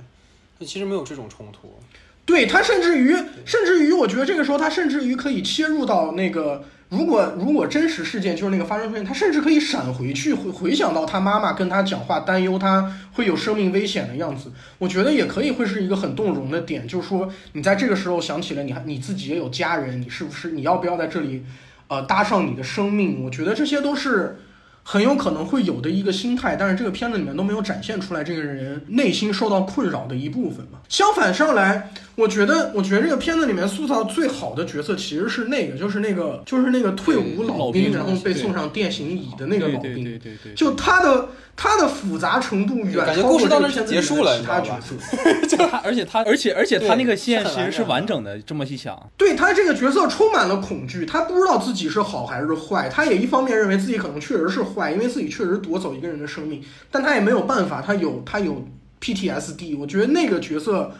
[0.59, 1.79] 他其实没有这种冲突。
[2.25, 6.63] 对他甚至于甚至于，我觉得这个时候他甚至于可以切入到那个。
[6.87, 14.51] 如果如果真实事件就是那个发生事件，他甚至可以闪回去回回想到他妈妈跟他讲话，担忧他会有生命危险的样子。
[14.77, 21.43] 我觉得也可以会是一个很动容的点，就是说你在这个时候想起了你还你自己也有家人，你是不是你要不要在这里，
[21.87, 23.23] 呃，搭上你的生命？
[23.23, 24.37] 我觉得这些都是
[24.83, 30.79] 很有可能会有的一个心态，但是这个片子里面都没有展现出来这个人内心受到困扰的一部分嘛。
[30.87, 40.03] 相反上来，我觉得，我觉得这个片子里面塑造最好的角色其实是那个，就是那个，就是那个退伍老兵，然后被送上电刑椅的那个老兵。
[40.03, 40.53] 对对对。
[40.55, 44.95] 就他的他的复杂程度远超过这个片子结束了，其他角色。
[45.47, 48.39] 就他，而且他，而且而且他那个线其实是完整的。
[48.39, 52.87] 这么一想，对他这个角色充满了恐惧，他不知道自己是好还是坏。
[52.87, 58.65] 他也一方面认为自己可能确实是坏，因为自己确实夺走一个人的生命，但他也没有办法，他有他有
[59.01, 59.77] PTSD。
[59.77, 60.93] 我觉得那个角色。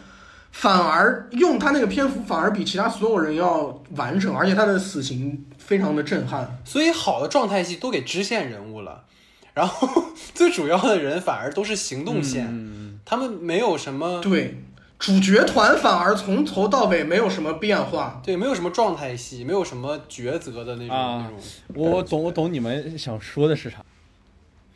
[0.58, 6.58] 反而用他那个篇幅，反而比其他所有人要完整，而且他的死刑非常的震撼。
[6.64, 9.04] 所以好的状态戏都给支线人物了，
[9.52, 14.62] 然后 最主要的人反而都是行动线，他们没有什么对
[14.98, 21.38] 主角团反而从头到尾没有什么变化，对，没有什么状态戏，没有什么抉择的那种那种。
[21.74, 23.84] 我懂，我懂你们想说的是啥。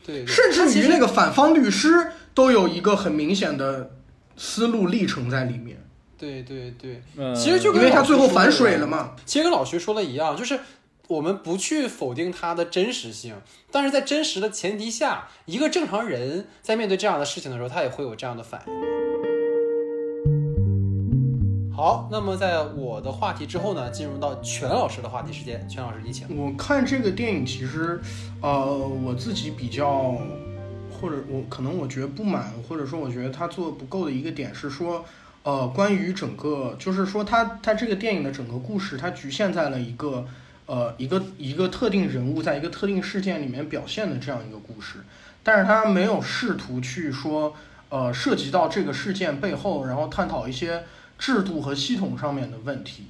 [0.04, 3.92] 对，甚至于那个反方律师都有一个很明显的。
[4.42, 5.76] 思路历程在里面，
[6.16, 7.02] 对对对，
[7.34, 9.14] 其实就因为他最后反水了嘛。
[9.26, 10.58] 其实跟老徐说的一样，就是
[11.08, 13.34] 我们不去否定他的真实性，
[13.70, 18.72] 但是在真实的前提下，一个正常人在面对这样的事情的时候，他也会有这样的反应。
[21.76, 26.26] 好，那么在我的话题之后呢，进入到全老师的话题时间，全老师你请。
[26.34, 28.00] 我看这个电影，其实，
[28.40, 28.66] 呃，
[29.04, 30.16] 我自己比较。
[31.00, 35.04] 或者我可能我觉得不满，或者说我觉得他做不够的一个点是说，
[35.42, 40.26] 呃，关于整个就是说他他这个电影的整个故事，它局限在了一个
[40.66, 44.98] 呃一个一个特定人物在一个特定事件里面表现的这样一个故事，
[45.42, 47.54] 但是他没有试图去说
[47.88, 50.84] 呃涉及到这个事件背后，然后探讨一些
[51.18, 53.06] 制度和系统上面的问题，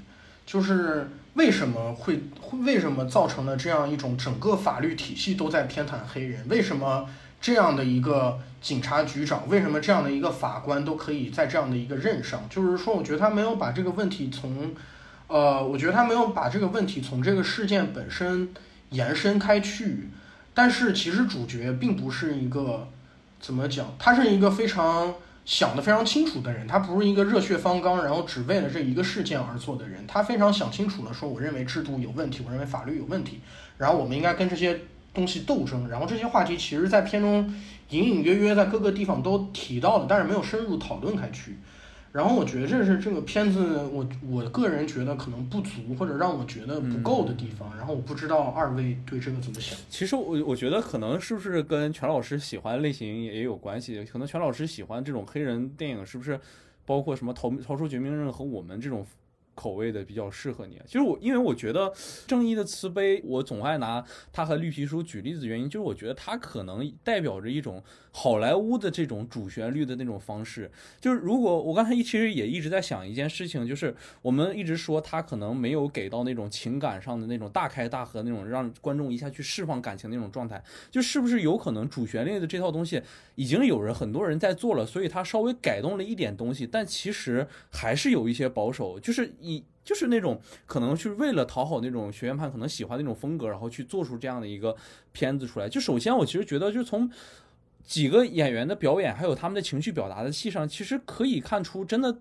[0.46, 2.22] 就是为什么会
[2.64, 7.08] 为什么造成了这样一种整个法律体系都在偏袒黑人，为什么？
[7.40, 12.46] 这样的一个警察局长，为什么这样的一个法官都可以在这样的一个任上？
[12.50, 14.74] 就是说，我觉得他没有把这个问题从，
[15.26, 18.50] 呃，我觉得他没有把这个问题从这个事件本身
[18.90, 20.10] 延伸开去。
[20.52, 22.86] 但是，其实主角并不是一个
[23.40, 25.14] 怎么讲，他是一个非常
[25.46, 30.06] 想得非常清楚的人，他不是一个热血方刚，然后只为了这一个事件而做的人。
[30.06, 33.40] 他非常想清楚了，说我认为制度有问题，我认为法律有问题，
[33.78, 34.78] 然后我们应该跟这些。
[35.12, 37.52] 东西斗争，然后这些话题其实，在片中
[37.90, 41.56] 隐隐约约在各个地方都提到了，但是没有深入讨论开去。
[42.12, 47.76] 然后我觉得这是这个片子，我我个人觉得可能不足或者让我觉得不够的地方。
[47.76, 49.78] 然后我不知道二位对这个怎么想。
[49.88, 54.04] 其实我我觉得可能是不是跟全老师喜欢类型也有关系？
[54.04, 56.40] 可能全老师喜欢这种黑人电影，是不是
[56.84, 59.06] 包括什么逃逃出绝命镇和我们这种？
[59.60, 60.80] 口味的比较适合你。
[60.86, 61.90] 其实我，因为我觉得
[62.26, 70.70] 《正义的慈悲》，我总爱拿它和《绿皮书》举例子，原因就是我觉得它可能代表着一种好莱坞的这种主旋律的那种方式。
[70.98, 83.02] 就是如果我刚才一其实也一直在想一件事情，就是我们一直说它可能没有给到那种情感上的那种大开大合那种让观众一下去释放感情那种状态，就是不是有可能主旋律的这套东西
[83.34, 89.64] 已经有人很多人在做了，所以它稍微改动了一点东西，但其实还是有一些保守，就是你。
[89.82, 94.76] 就是那种可能是为了讨好那种学院派可能喜欢那种风格，然后去做出这样的一个
[95.10, 95.68] 片子出来。
[95.68, 97.10] 就首先，我其实觉得，就从
[97.82, 102.20] 几个演员的表演，还有他们的情绪表达的戏上，其实可以看出，真的。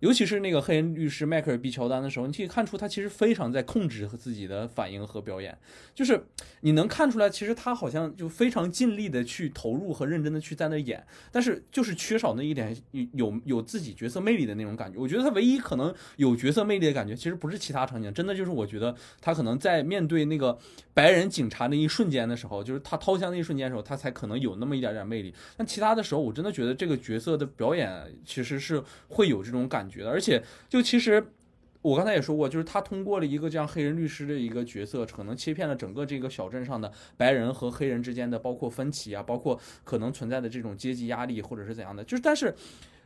[0.00, 5.56] 尤其是那个黑人律师迈克尔 ·B· 乔丹的时候，你可以看出他其实非常在控制和自己的反应和表演，
[5.94, 6.24] 就是
[6.62, 12.74] 你能看出来，其实他好像就非常尽力的去投入和认真的去在那演，但是就是缺少那一点
[13.12, 14.98] 有有自己角色魅力的那种感觉。
[14.98, 20.58] 我觉得他唯一可能有角色魅力的感觉，其实不是其他场景，真的就是我觉得他可能在面对那个
[20.94, 25.34] 白人警察那一瞬间的时候，就是他掏枪那一瞬间的时候，他才可能有那么一点点魅力。
[25.58, 29.89] 但其他的时候，我真的觉得这个角色的表演其实是会有这种感。
[29.90, 31.22] 觉得，而且就其实，
[31.82, 42.54] 我刚才也说过，就是他通过了一个这样黑人律师的一个角色，可能切片了整个这个小镇上的白人和黑人之间的包括分歧啊，包括可能存在的这种阶级压力或者是怎样的，就是但是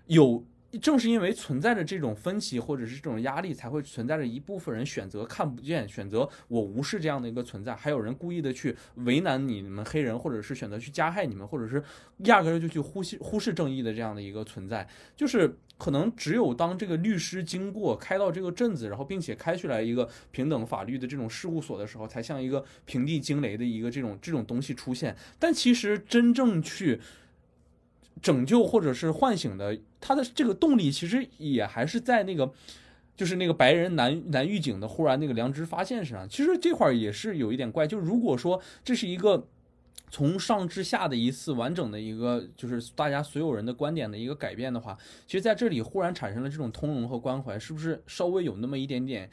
[0.07, 0.45] 有。
[0.79, 7.75] 正是因为存在着这种分歧或者是这种压力，才会存在着一部分人选择看不见，选择我无视这样的一个存在。
[7.75, 11.83] 还有人故意的去为难你们黑人，或者是选择去加害你们，或者是
[12.19, 14.89] 压根儿就去忽视忽视正义的这样的一个存在。
[15.17, 25.17] 就是可能只有当这个律师经过开到这个镇子，然后并且开出来一个平等法律的这种事务所的时候，才像一个平地惊雷的一个这种这种东西出现。
[25.39, 27.01] 但其实真正去。
[28.23, 32.53] 拯救或者是唤醒的，他的这个动力其实也还是在那个，
[33.17, 36.29] 就是那个白人男男狱警的忽然那个良知发现身上。
[36.29, 39.47] 其实这块儿也是有一点怪，就如果说这是一个
[40.11, 44.97] 从上至下的一次完整的一个，就是大家所有人的观点的一个改变的话，
[45.27, 49.29] 其实在这里忽然产生了这种通融和关怀，是不是稍微有那么一点点，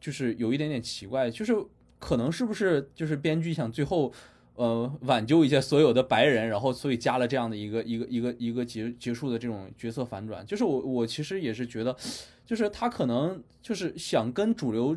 [0.00, 1.30] 就是有一点点奇怪？
[1.30, 1.54] 就是
[1.98, 4.12] 可能是不是就是编剧想最后，
[4.56, 10.44] 呃，挽救一下所有的白人，然后所以加了这样的一个一个一个一个结结束的这种角色反转？
[10.44, 11.96] 就是我我其实也是觉得，
[12.44, 14.96] 就是他可能就是想跟主流。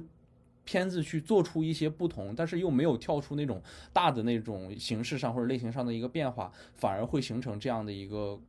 [0.65, 3.60] 片子去做出一些不同，但是又没有跳出那种
[3.91, 8.39] 大的那种形式上或者类型上的一个变化，反而会形成这样的一个。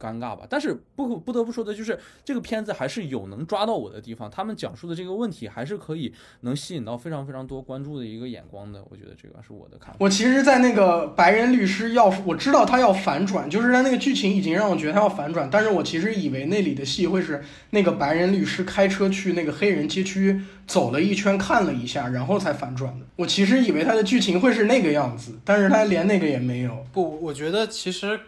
[0.00, 9.96] 尴尬吧，但是不不得不说的就是这个片子还是有能抓到我的地方，他们讲述的这个问题还是可以能吸引到非常非常多关注的一个眼光的，我觉得这个是我的看法。
[10.00, 23.04] 我其实，在那个白人律师要我知道他要反转，就是他那个剧情已经让我觉得他要反转，但是我其实以为那里的戏会是那个白人律师开车去那个黑人街区走了一圈看了一下，然后才反转的。
[23.16, 26.86] 我其实以为他的剧情会是那个样子，但是他连那个也没有。
[26.92, 28.18] 不，我觉得其实。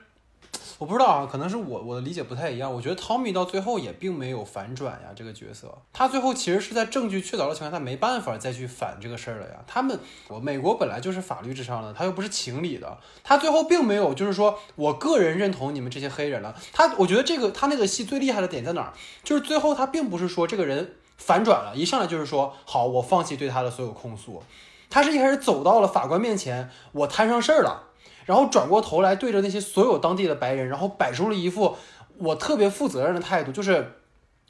[0.82, 2.74] 我不知道啊，可能是我我的理解不太一样。
[2.74, 9.62] 我觉得汤米到最后也并没有反转呀，这个角色，他最后其实是在证据确凿的情况下，他没办法再去反这个事儿了呀。
[9.64, 16.52] 他们，我美国本来就是法律之上的，他又不是情理的，他最后并没有就是说我个人认同你们这些黑人了。
[16.72, 18.92] 他，我觉得这个他那个戏最厉害的点在哪儿？
[19.22, 24.42] 就是最后他并不是说这个人反转了，一上来就是说好，我放弃对他的所有控诉。
[24.90, 27.90] 他是一开始走到了法官面前，我摊上事儿了。
[28.26, 31.76] 然后转过头来对着那些所有当地的白人，然后摆出了一副
[32.18, 33.98] 我特别负责任的态度，就是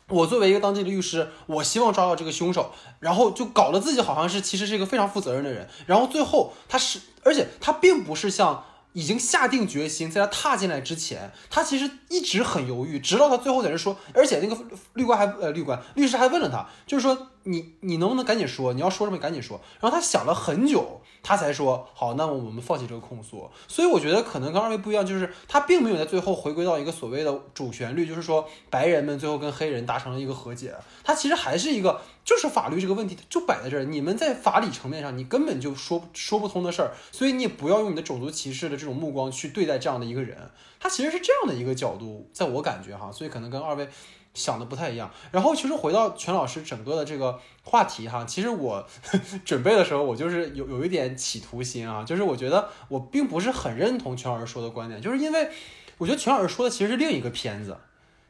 [0.08, 5.68] 我作为一个当地的律师，我希望抓到这个凶手，然后就搞得自己好像是其实是一个非常负责任的人。
[5.86, 14.56] 然后最后他是，而且他并不是像已经下定决心，在他踏进来之前，他其实一直很犹豫，直到他最后在这说，而且那个
[14.92, 19.60] 律官还呃律官律师还问了他，就是说你你能不能赶紧说，你要说什么赶紧说。
[19.80, 21.00] 然后他想了很久。
[21.24, 23.48] 他才说好，那么我们放弃这个控诉。
[23.68, 30.74] 所以我觉得可能跟二位不一样，就是他并没有在最后回归到一个所谓的主旋律，就是说白人们最后跟黑人达成了一个和解。
[31.04, 40.50] 他其实还是一个，就是法律这个问题就摆在这儿，你们在法理层面上你根本就说说不通的事儿，所以你也不要用你的种族歧视的这种目光去对待这样的一个人。
[40.80, 43.88] 他其实是这样的一个角度，在我感觉哈，所以可能跟二位。
[44.34, 48.86] 想的不太一样，然后其实回到全老师整个的这个话题哈，其实我
[49.44, 55.50] 准备的时候我就是有有一点企图心啊，就是我觉得我并不是很认同全老师说的观点，就是因为
[55.98, 57.76] 我觉得全老师说的其实是另一个片子，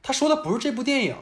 [0.02, 1.16] 他说的不是这部电影。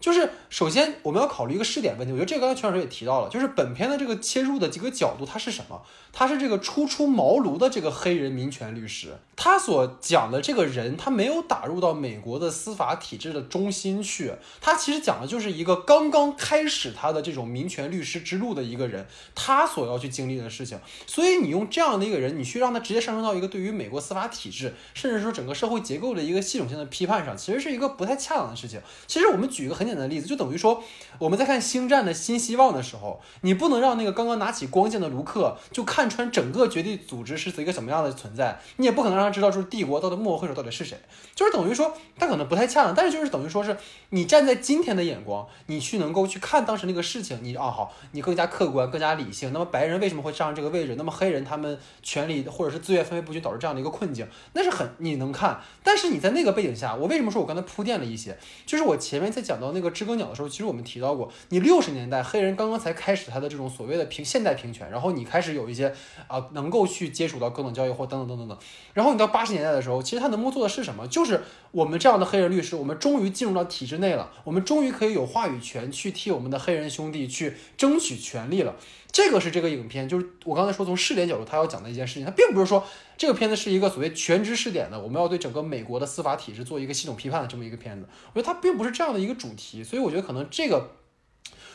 [0.00, 5.80] 就是首先我们要考虑一个试点问题，我觉得这个刚才全老师也提到了，就是本片的这个切入的几个角度，它是什么？
[6.12, 20.80] 他是这个初出茅庐的这个黑人民权律师，他所讲的这个人，他没有打入到美国的司法体制的中心去，他其实讲的就是一个刚刚开始他的这种民权律师之路的一个人，他所要去经历的事情。
[21.06, 28.80] 所以你用这样的一个人，你去让他直接上升到一个对于美国司法体制，甚至说整个社会结构的一个系统性的批判上，其实是一个不太恰当的事情。
[29.06, 29.86] 其实我们举一个很。
[29.92, 30.82] 简单的例子，就等于说
[31.18, 40.98] 我们在看《星战》的新希望的时候，你不能让那个刚刚拿起光剑的卢克就看看穿整个绝地组织是一个什么样的存在，你也不可能让他知道就是帝国到底幕后黑手到底是谁，
[41.32, 43.76] 就是等于说他可能不太恰当，但是就是等于说是
[44.10, 49.52] 你站在今天的眼光，你去能够去看当时那个事情，你啊好，你更加客观、更加理性。
[49.52, 50.96] 那么白人为什么会站上这个位置？
[50.98, 55.60] 那么黑人他们权利或者是资源分配不均导致这样的一个困境，那是很你能看。
[55.84, 58.36] 但是你在那个背景下，我为什么说我刚才铺垫了一些？
[58.66, 65.91] 就是我前面在讲到那个知更鸟的时候，其实我们提到过，你六十年代黑人刚刚才开始他的这种所谓的平现代平权，然后你开始有一些
[66.26, 68.58] 啊能够去接触到高等教育或等等等等等，
[68.94, 71.06] 然后你到八十年代的时候，其实他能够做的是什么？
[71.08, 78.76] 就是我们这样的黑人律师，我们终于进入到体制内了，我们终于可以有话语权去替我们的黑人兄弟去争取权利了。
[79.10, 82.82] 这个是这个影片，就是我刚才说从试点角度他要讲的一件事情，他并不是说
[83.18, 88.08] 这个片子是一个所谓全知试点的，我们要对整个美国的司法体制做一个系统批判的这么一个片子。
[88.32, 90.92] 我觉得它并不是这样的一个主题，所以我觉得可能这个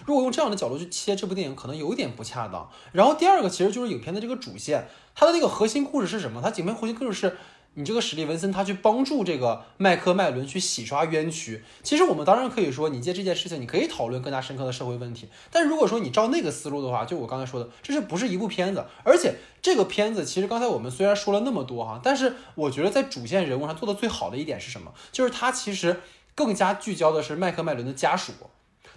[0.06, 2.70] 如果用这样的角度去切这部电影，可能有点不恰当。
[2.92, 6.42] 然后第二个其实就是影片的这个主线，它的那个核心故事是什么？
[6.42, 7.38] 它影片核心故事是。
[7.80, 15.30] 你这个史蒂文森他去帮助这个麦克麦伦去洗刷冤屈，其实我们当然可以说，你借这件事情，你可以讨论更加深刻的社会问题。
[15.52, 18.84] 但如果说你照那个思路的话，就我刚才说的，这是不是一部片子？
[19.04, 24.92] 而且这个片子其实刚才我们虽然说了那么多哈，但是我觉得在主线人物上做的最好的一点是什么？
[25.12, 26.02] 就是他其实
[26.34, 28.34] 更加聚焦的是麦克麦伦的家属。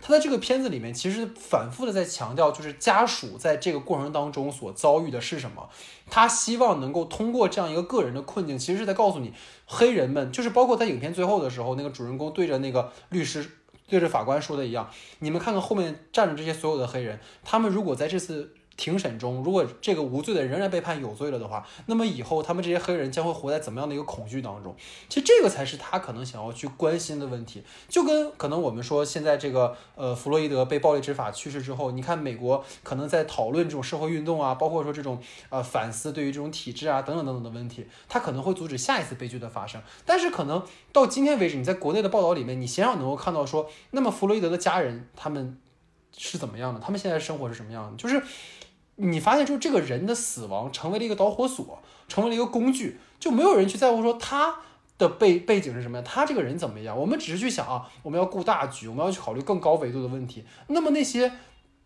[0.00, 5.68] 他在这个片子里面，其实反复的在强调，就是家属在这个过程当中所遭遇的是什么。
[6.08, 9.32] 他希望能够通过这样一个个人的困境，其实是在告诉你，
[9.66, 13.48] 黑人们，就是包括在影片最后的时候，那个主人公对着那个律师、
[13.88, 18.54] 对着法官说的一样，你们看看后面站着这些所有的黑人，他们如果在这次。
[18.81, 24.74] 庭审中，如果这个无罪的仍然被判有罪了的话，那么以后他们这些黑人将会活在怎么样的一个恐惧当中？
[25.10, 27.62] 其实这个才是他可能想要去关心的问题。
[27.90, 35.20] 就跟可能我们说现在这个呃弗洛伊德被暴力执法去世之后，你看美国可能在讨论这种社会运动啊，包括说这种
[35.50, 39.83] 呃反思对于这种体制啊等等等等的问题，它可能会阻止下一次悲剧的发生。
[40.06, 45.58] 但是可能到今天为止，你在国内的报道里面，你鲜少能够看到说，那么弗洛伊德的家人他们
[46.16, 48.22] 是怎么样的，他们现在生活是什么样的，就是。
[49.01, 54.57] 你发现，就这个人的死亡成为了一个导火索，成为了一个工具，就没有人去在乎说他
[54.98, 56.96] 的背背景是什么样，他这个人怎么样。
[56.96, 60.44] 我们只是去想啊，我们要顾大局，我们要去考虑更高维度的问题。
[60.69, 61.33] 那么那些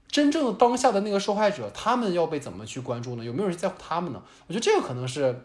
[0.09, 3.25] 真正当下的那个受害者，他们要被怎么去关注呢？
[3.25, 4.23] 有没有人在乎他们呢？
[4.47, 5.45] 我觉得这个可能是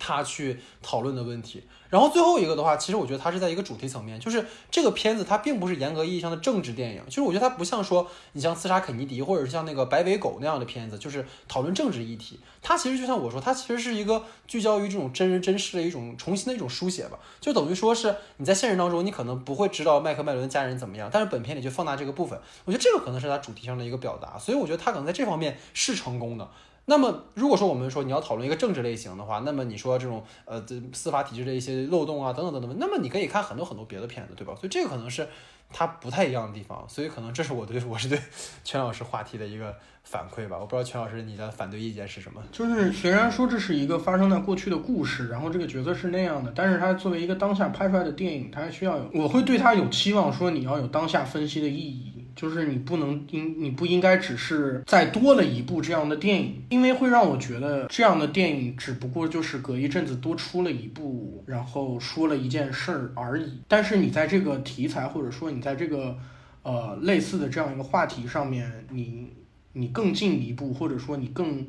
[0.00, 1.62] 他去讨论的问题。
[1.90, 12.38] 然后最后一个的话，其实我觉得它是在一个主题层面，就是这个片子它并不是严格意义上的政治电影，就是我觉得它不像说你像刺杀肯尼迪或者是像那个白尾狗那样的片子，就是讨论政治议题。
[12.62, 26.48] 它其实就像我说，它其实是一个聚焦于这种真人真事的一种重新的一种书写吧，就等于说是你在现实当中你可能不会知道麦克麦伦的家人怎么样，但是本片里就放大这个部分，我觉得这个可能是它主题上的一个表达，所以我觉得它可能在这方面是成功的。
[26.86, 34.54] 那么，如果说我们说你要讨论一个政治类型的话，那么你说这种呃，这司法体制的一些漏洞啊，等等等等，那么你可以看很多很多别的片子，对吧？
[34.58, 35.28] 所以这个可能是
[35.72, 38.18] 它不太一样的地方，所以可能这是我对 我是对
[38.64, 39.72] 全老师话题的一个
[40.02, 40.58] 反馈吧。
[40.58, 42.42] 我不知道全老师你的反对意见是什么？
[42.50, 52.19] 就是虽然说这是一个发生在过去的故事，然后这个角色是那样的，但是它作为一个当下拍出来的电影，它需要有，我会对它有期望，说你要有当下分析的意义。
[52.40, 63.60] 就是你不能应，你不应该只是再多了一部这样的电影，因为会让我觉得这样的电影只不过就是隔一阵子多出了一部，然后说了一件事儿而已。
[63.68, 66.16] 但是你在这个题材或者说你在这个
[66.62, 69.28] 呃类似的这样一个话题上面，你
[69.74, 71.66] 你更进一步，或者说你更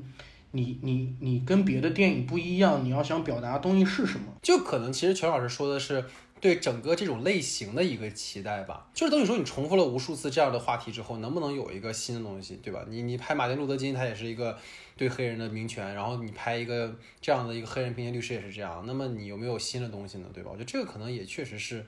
[0.52, 4.28] 你你你跟别的电影不一样，你要想表达的东西是什么？
[4.42, 6.06] 就可能其实全老师说的是。
[6.42, 12.84] 对整个这种类型的一个期待吧，就是等于说你重复了无数次这样的话题之后，能不能有一个新的东西，对吧？
[12.90, 14.58] 你你拍马丁路德金，他也是一个
[14.98, 20.50] 对黑人的民权，然后你拍一个这样的一个黑人并肩律师也是这样，那么你有没有新的东西呢，对吧？
[20.52, 21.86] 我觉得这个可能也确实是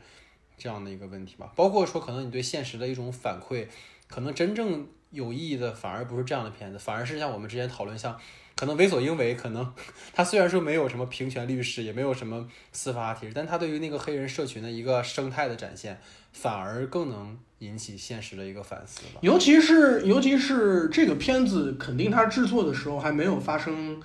[0.55, 1.51] 这样的一个问题吧。
[1.55, 3.65] 包括说可能你对现实的一种反馈，
[4.07, 8.19] 可能真正有意义的反而不是这样的片子，反而是像我们之前讨论像。
[8.55, 9.73] 可能为所应为，可能
[10.13, 15.99] 他虽然说没有什么平权律师，也没有什么司法体制，但他对于那个黑人社群的一个生态的展现，
[16.31, 19.19] 反而更能引起现实的一个反思吧。
[19.21, 24.01] 尤其是尤其是这个片子，肯定他制作的时候还没有发生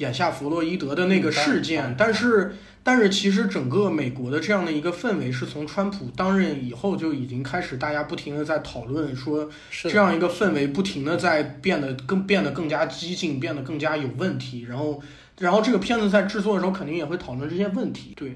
[0.00, 2.56] 眼下弗洛伊德的那个事件，但是。
[2.82, 9.46] 但是其实整个美国的这样的一个氛围，是从川普当任以后就已经开始，大家不停的在讨论，说
[9.82, 14.62] 这样一个氛围不停的在变得更变得更加激进，变得更加有问题。
[14.62, 14.98] 然后，
[15.38, 18.14] 然后这个片子在制作的时候肯定也会讨论这些问题。
[18.16, 18.34] 对。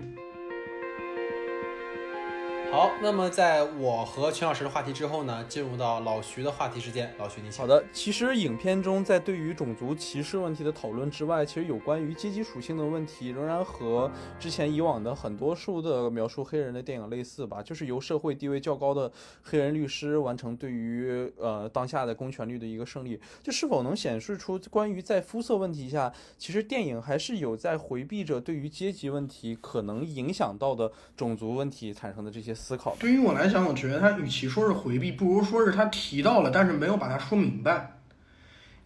[2.75, 7.15] 好，那么在我和全老师的话题之后呢，进入到老徐的话题时间。
[7.17, 7.85] 老徐，你好的。
[7.93, 14.11] 其实影片中在对于种族歧视问题的讨论之外，其实有关于阶级属性的问题，仍然和
[14.41, 17.63] 之前以往的很多数的描述黑人的电影类似吧。
[17.63, 19.13] 就是由社会地位较高的
[19.45, 23.21] 黑人律师完成对于呃当下的公权力的一个胜利。
[23.41, 32.53] 就是否能显示出关于在肤色问题下，其实电影还是有在回避着对于阶级问题可能影响到的种族问题产生的这些。
[32.65, 37.99] 思考对于我来讲，我觉得他与其说是回避，不如说是他提到了，但是没有把它说明白。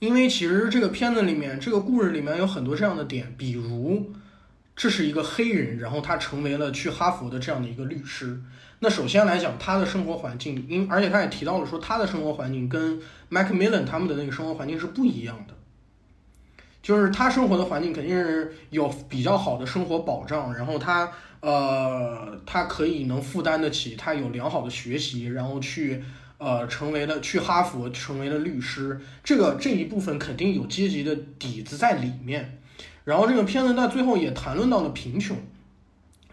[0.01, 4.12] 因为其实这个片子里面，这个故事里面有很多这样的点，比如
[4.74, 8.41] 这是一个黑人，然后他成为了去哈佛的这样的一个律师。
[8.81, 13.01] 那首先来讲，他的生活环境，因而且他也提到了说，他的生活环境跟
[13.31, 15.55] Macmillan 他们的那个生活环境是不一样的。
[16.83, 21.12] 就是他生活的环境肯定是有比较好的生活保障，然后他。
[21.41, 26.03] 呃，他可以能负担得起，他有良好的学习，然后去
[26.39, 32.61] 呃成为了去哈佛成为了律师，这个这一部分肯定有阶级的底子在里面。
[33.05, 35.36] 然后这个片子在最后也谈论到了贫穷，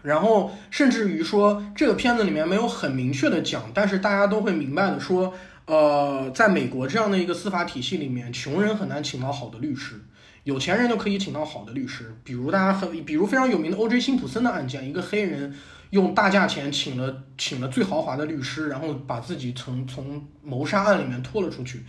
[0.02, 5.32] 然后甚至于说这个片子里面没有很明确的讲，但是大家都会明白的说，
[5.66, 10.00] 呃，在美国这样的一个司法体系里面，穷人很难请到好的律师。
[10.46, 13.98] 有钱人就可以请到好的律师，比如大家很，比如非常有名的 O.J.
[13.98, 15.52] 辛普森的案件，一个黑人
[15.90, 21.84] 用大价钱请了请了最豪华的律师，然后把自己从从谋杀案里面拖了出去。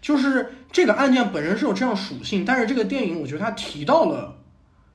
[0.00, 4.42] 就是这个案件本身是有这样属性，但是这个电影我觉得它提到了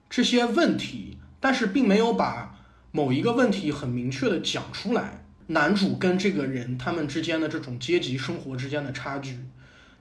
[0.09, 2.57] 这些问题，但是并没有把
[2.91, 5.23] 某一个问题很明确的讲出来。
[5.47, 9.39] 男主跟这个人他们之间的这种阶级生活之间的差距。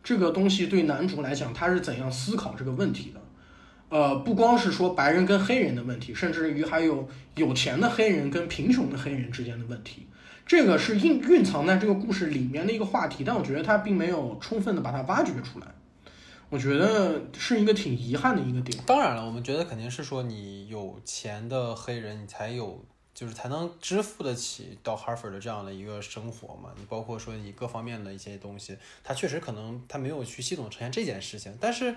[0.05, 3.21] 这个东西对男主来讲，他是怎样思考这个问题的？
[3.89, 10.07] 呃，不光是说白人跟黑人的问题，甚至于还有有钱的黑人跟贫穷的黑人之间的问题，
[10.45, 15.67] 这个是蕴蕴藏在这个故事里面的一个话题，但我觉得他并没有充分的把它挖掘出来，
[16.51, 18.77] 我觉得是一个挺遗憾的一个点。
[18.85, 22.85] 当然了，我们觉得肯定是说你有钱的黑人，你才有。
[23.15, 26.71] 就是才能支付得起到 Harvard 的这样的一个生活嘛？
[26.77, 31.57] 你包括说你各方面的一些东西，他确实可能他没有去系统呈现这件事情。
[31.61, 31.95] 但是，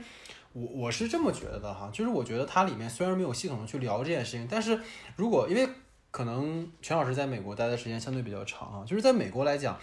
[0.54, 4.80] 我我是这么觉得的哈，就是我觉得它里面虽然没有系统的去聊这件事情，但是
[5.16, 5.68] 如果因为
[6.12, 9.80] 可能全老师在美国待的时间相对比较长啊，就是在美国来讲，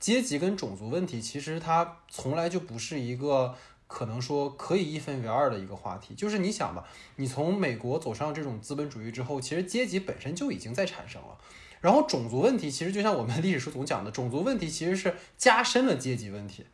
[0.00, 3.54] 阶级跟种族问题其实它从来就不是一个。
[3.88, 6.84] 可能说可以一分为二的一个话题，就是你想吧，
[7.16, 11.36] 你从美国走上这种资本主义之后，其实阶级本身就已经在产生了。
[11.80, 16.64] 然后种族问题其实就像我们历史书总讲的，种族问题其实是加深了阶级问题。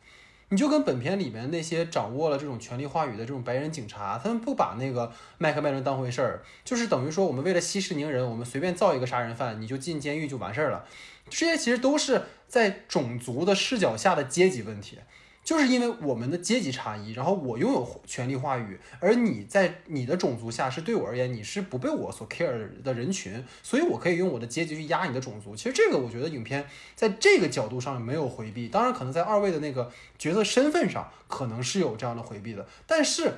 [0.49, 10.85] 你就跟本片里面那些掌握了这种权力话语的这种白人警察，他们不把那个麦克麦伦当回事儿，就是等于说我们为了息事宁人，我们随便造一个杀人犯，你就进监狱就完事儿了。
[11.29, 14.99] 这些其实都是在种族的视角下的阶级问题。
[15.45, 25.55] 就是因为我们的阶级差异，然后我拥有权力话语，而你在你的种族下是对我而言你是不被我所 care 的人群，所以我可以用我的阶级去压你的种族。
[25.55, 32.67] 其实这个我觉得影片在这个角度上没有回避，当然可能在二位的那个角色身份上可能是有这样的回避的。
[32.87, 33.31] 但是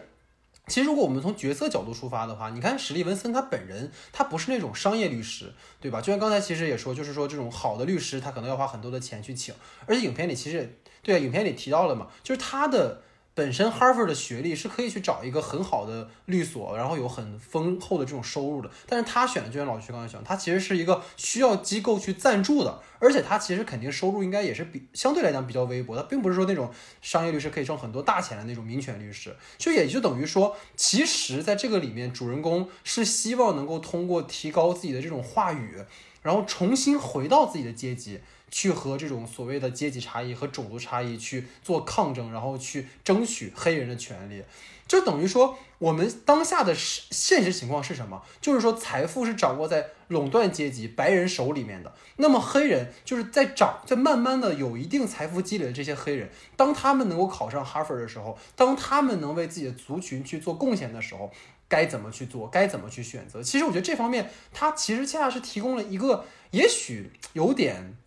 [0.67, 5.99] 其实如果我们从角色角度出发的话，你看史蒂文森他本人他不是那种商业律师，对吧？
[5.99, 9.53] 就像刚才其实也说，就是说这种好的律师他可能要花很多的钱去请，
[9.85, 10.73] 而且影片里其实。
[11.07, 13.01] 对，影片里提到了嘛，就是他的
[13.33, 18.69] 本身 Harvard 的学历是可以去找一个很好的律所，然后有很丰厚的这种收入的。
[18.85, 25.95] 但是他选的就像老徐刚才讲，他其实是一个需要机构去赞助的，而且他其实肯定收入应该也是比相对来讲比较微薄。
[25.95, 26.69] 他并不是说那种
[27.01, 35.77] 商业律师可以挣很多大钱的那种民权律师，就也就等于说，其实在这个里面，主人公是希望能够通过提高自己的这种话语，
[36.21, 38.19] 然后重新回到自己的阶级。
[38.49, 44.43] 去和这种所谓的阶级差异和种族差异去做抗争，然后去争取黑人的权利，
[44.87, 48.23] 就等于说我们当下的现实情况是什么？
[48.39, 51.93] 就是说财富是掌握在垄断阶级白人手里面的。
[52.15, 61.29] 那么黑人就是在长，在慢慢的有一定财富积累的这些黑人，当他们能够考上哈佛的时候，当他们能为自己的族群去做贡献的时候，
[61.67, 62.47] 该怎么去做？
[62.47, 63.43] 该怎么去选择？
[63.43, 67.97] 其实我觉得这方面，它其实恰恰是提供了一个也许有点。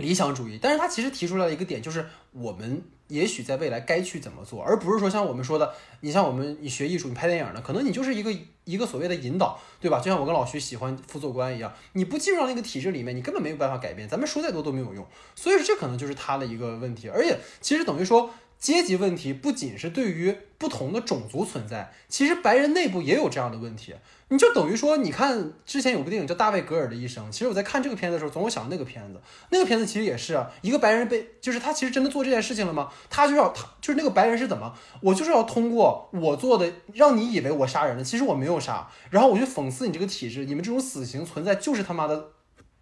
[0.00, 8.34] 理想主义，但是他其实提出来一个点，就是我们也许在未来该去怎么做，而不是说像我们说的，你像我们你学艺术，你拍电影的，可能你就是一个
[8.64, 9.98] 一个所谓的引导，对吧？
[9.98, 15.06] 就像我跟老徐喜欢副作官一样，你不进入到那个体制里面，你根本没有办法改变，咱们说再多都没有用。
[15.34, 18.30] 所以说这可能就是他的一个问题，而且其实等于说。
[18.60, 23.94] 阶级问题不仅是对于不同的种族存在，其实白人内部也有这样的问题。
[24.28, 29.20] 你就等于说，你看之前有部电影叫《大卫·格尔的一生》，其实我在看这个片子的时候，总会想到那个片子。
[29.50, 32.92] 那个片子其实也是，一个白人被，就是他其实真的做这件事情了吗？
[33.08, 42.32] 他就要他就是那个白人是怎么，我就是要通过我做的，让你以为我杀人了，其实我没有杀，然后我就讽刺你这个体制，你们这种死刑存在就是他妈的。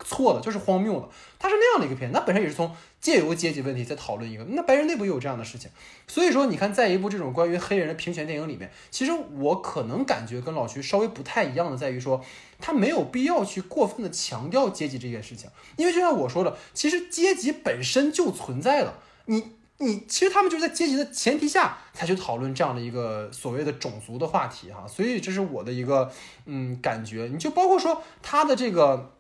[0.05, 1.09] 错的，就是荒谬的。
[1.41, 4.45] 它是那样的一个片子，那本身也是从借由阶级问题在讨论一个。
[4.45, 5.71] 那白人内部也有这样的事情，
[6.07, 12.25] 所以说你看，在一部这种关于黑人的平权电影里面，其实我可能感觉跟老徐稍微不太一样的，在于说
[12.59, 18.99] 他没有必要去过分的强调阶级这件事情，因为就像我说的，其实阶级本身就存在了。
[19.27, 24.87] 你你其实他们就是在阶级的前提下才去讨论这样的一个所谓的种族的话题哈。
[24.89, 26.11] 所以这是我的一个
[26.47, 27.29] 嗯感觉。
[27.33, 29.13] 你就包括说他的这个。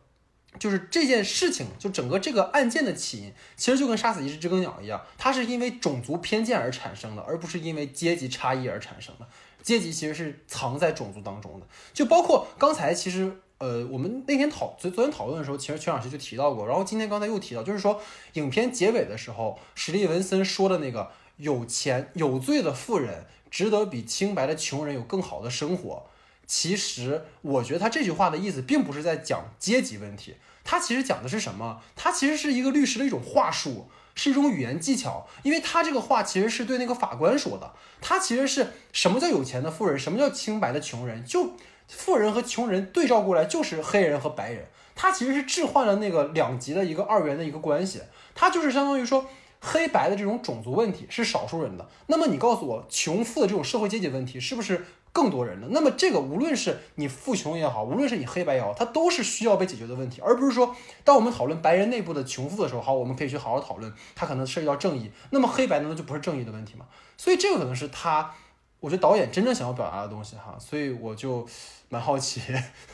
[0.58, 9.26] 就是这件事情，就整个这个案件的起因，其实就跟杀死一只知更鸟一样，它是因为种族偏见而产生的，而不是因为阶级差异而产生的。
[9.62, 18.00] 阶级其实是藏在种族当中的，就包括刚才其实，呃，我们那天讨昨昨天讨论的时候，其实全老师就提到过，然后今天刚才又提到，就是说
[18.34, 26.06] 影片结尾的时候，史蒂文森说的那个有钱有罪的富人值得比清白的穷人有更好的生活。
[26.46, 30.36] 其实我觉得他这句话的意思并不是在讲阶级问题，
[30.70, 31.80] 他其实讲的是什么？
[31.96, 35.26] 他其实是一个律师的一种话术，是一种语言技巧。
[35.42, 37.72] 因为他这个话其实是对那个法官说的。
[38.02, 41.24] 他其实是什么叫有钱的富人，什么叫清白的穷人？
[41.24, 41.52] 就
[41.88, 44.66] 富人和穷人对照过来就是黑人和白人。
[44.94, 48.02] 他其实是置换了那个两极的一个二元的一个关系。
[48.34, 49.24] 他就是相当于说，
[49.60, 54.84] 黑白的这种种族问题是少数人的，那么你告诉我，穷富的这种社会阶级问题是不是
[55.18, 55.66] 更多人的？
[55.72, 66.86] 那么这个无论是你富穷也好，无论是你黑白也好，它都是需要被解决的问题，而不是说当我们讨论白人内部的穷富的时候，好，我们可以去好好讨论，它可能涉及到正义，那么黑白难道就不是正义的问题吗？
[67.16, 68.32] 所以这个可能是他，
[68.78, 71.44] 我觉得导演真正想要表达的东西哈，所以我就
[71.88, 72.40] 蛮好奇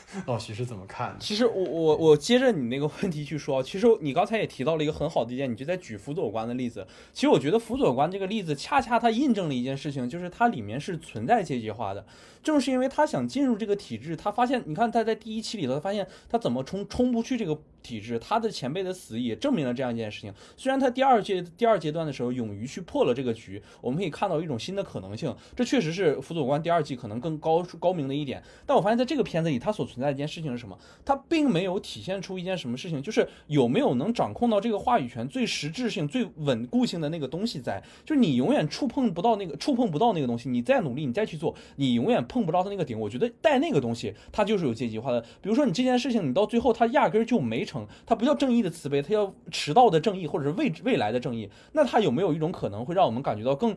[0.27, 1.17] 老徐是怎么看的。
[1.19, 6.85] 其实我我我接着你那个问题去说，其实你刚才也提到了一个很好的一点，你就在举辅佐官的例子。
[7.13, 12.05] 其实我觉得辅佐官这个例子恰恰它印证了一件事情，就是它里面是存在阶级化的。
[12.43, 20.31] 正是因为他想进入这个体制，他发现，你看他在第一期里头，他发现他怎么冲冲不去这个体制，他的前辈的死也证明了这样一件事情。
[20.55, 28.43] 虽然他第二阶第二阶段的时候勇于去破了这个局，我们可以看到一种新的可能性，这确实是辅佐官第二季可能更高高明的一点。
[28.67, 30.77] 但我发现在这个片子里，他所存在一件事情是什么？
[31.05, 42.99] 它并没有体现出一件什么事情，就是有没有能掌控到这个话语权最实质性、最稳固性的那个东西在，就是你永远触碰不到那个触碰不到那个东西，你再努力，你再去做，你永远碰不到它那个顶。
[42.99, 45.21] 我觉得带那个东西，它就是有阶级化的。
[45.41, 51.49] 比如说你这件事情，你到最后它压根儿就没成，它不叫正义的慈悲，它叫迟到的正义，或者是未未来的正义。
[51.71, 53.75] 那它有没有一种可能会让我们感觉到更？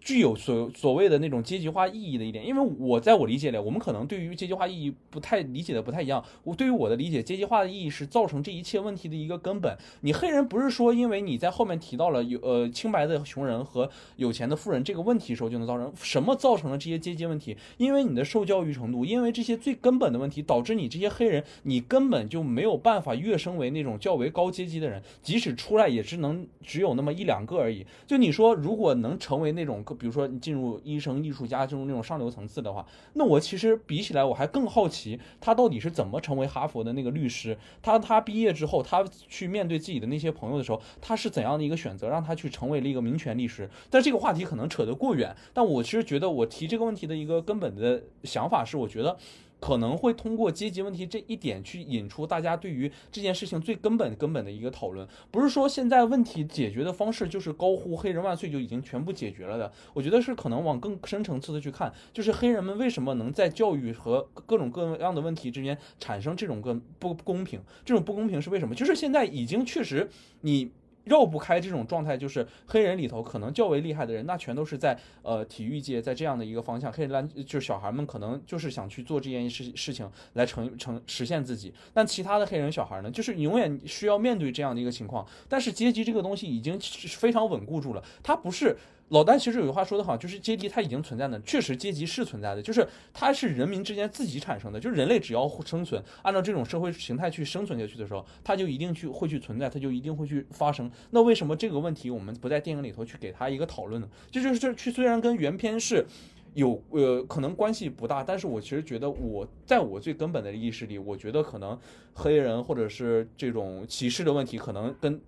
[0.00, 6.24] 具有所所谓的那种阶级化意义的一点，因为我在我理解里，我们可能对于阶级化意义不太理解的不太一样。
[6.42, 9.76] 我对于我的理解，阶级化的意义是造成这一切问题的一个根本。
[10.00, 17.56] 你黑人不是说因为你在后面提到了有呃清白的穷人和有钱的富人这个问题时候就能造成什么造成了这些阶级问题？
[17.76, 27.84] 因为你的受教育程度，因为这些最根本的问题导致你这些黑人你根本就没有办法跃升为那种较为高阶级的人，即使出来也只能只有那么一两个而已。
[28.06, 29.84] 就你说如果能成为那种。
[29.94, 37.56] 比如说你进入医生、艺术家，进入那种上流层次的话，那我其实比起来我还更好奇，他到底是怎么成为哈佛的那个律师？
[37.82, 43.68] 他他毕业之后，他去面对自己的那些朋友的时候，他是怎样的一个选择，让他去成为了一个民权律师？
[43.88, 45.34] 但这个话题可能扯得过远。
[45.52, 49.16] 但我其实觉得，我提这个问题的一个根本的想法是，我觉得。
[49.60, 59.70] 可能会通过阶级问题这一点去引出大家对于这件事情最根本根本的一个讨论，不是说现在问题解决的方式就是高呼“黑人万岁”就已经全部解决了的。
[59.92, 67.60] 我觉得是可能往更深层次的去看，就是黑人们为什么能在教育和各种各样的问题之间产生这种个不不公平？
[67.84, 68.74] 这种不公平是为什么？
[68.74, 70.72] 就是现在已经确实你。
[71.10, 81.74] 绕不开这种状态，就是黑人里头可能较为厉害的人，那全都是在呃体育界，在这样的一个方向，黑人篮就是小孩们可能就是想去做这件事事情来成成实现自己。
[81.92, 85.26] 但其他的黑人小孩呢，就是永远需要面对这样的一个情况。
[85.48, 86.78] 但是阶级这个东西已经
[87.18, 88.76] 非常稳固住了，它不是。
[89.10, 100.90] 老丹其实有句话说得好，就是阶级它已经存在的，确实阶级是存在的，就是它是人民之间自己产生的，就是人类只要生存，按照这种社会形态去生存下去的时候，它就一定去会去存在，它就一定会去发生。
[101.10, 104.08] 那为什么这个问题我们不在电影里头去给他一个讨论呢？
[104.30, 106.06] 这就是这去虽然跟原片是
[106.54, 111.76] 有呃可能关系不大，但是我其实觉得我在我最根本的意识里，我觉得可能
[112.14, 115.20] 黑人或者是这种歧视的问题，可能跟。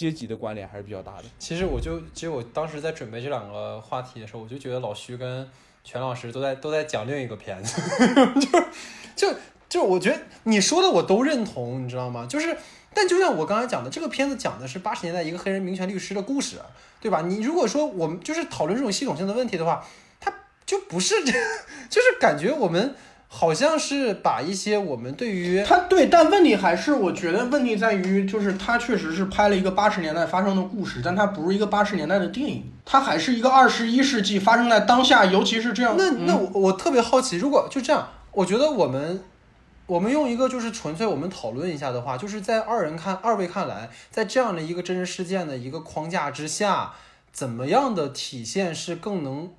[0.00, 1.24] 阶级的关联还是比较大的。
[1.38, 5.46] 其实我就，其实我当时在准备这两个话题的时候，我就觉得老徐跟
[5.84, 7.82] 全老师都在都在讲另一个片子，
[8.40, 8.48] 就
[9.14, 9.36] 就
[9.68, 12.26] 就我觉得你说的我都认同，你知道吗？
[12.26, 12.56] 就是，
[12.94, 16.56] 但就像我刚才讲的，这个片子讲的是八十年代一个黑人民权律师的故事，
[16.98, 17.20] 对吧？
[17.20, 19.86] 你如果说我们就是讨论这种系统性的问题的话，
[20.18, 20.32] 它
[20.64, 21.32] 就不是这，
[21.90, 22.94] 就是感觉我们。
[23.32, 35.94] 好像是把一些我们对于他对，但问题还是我觉得问题在于，就是他确实是拍了一个八十年代发生的故事，但它不是一个八十年代的电影，它还是一个二十一世纪发生在当下，尤其是这样。
[35.96, 39.22] 那那我我特别好奇，如果就这样，我觉得我们
[39.86, 46.94] 我们用一个就是纯粹我们讨论一下的话，就是在二人看二位看来，在这样的一个真实事件的一个框架之下，
[47.32, 49.50] 怎么样的体现是更能？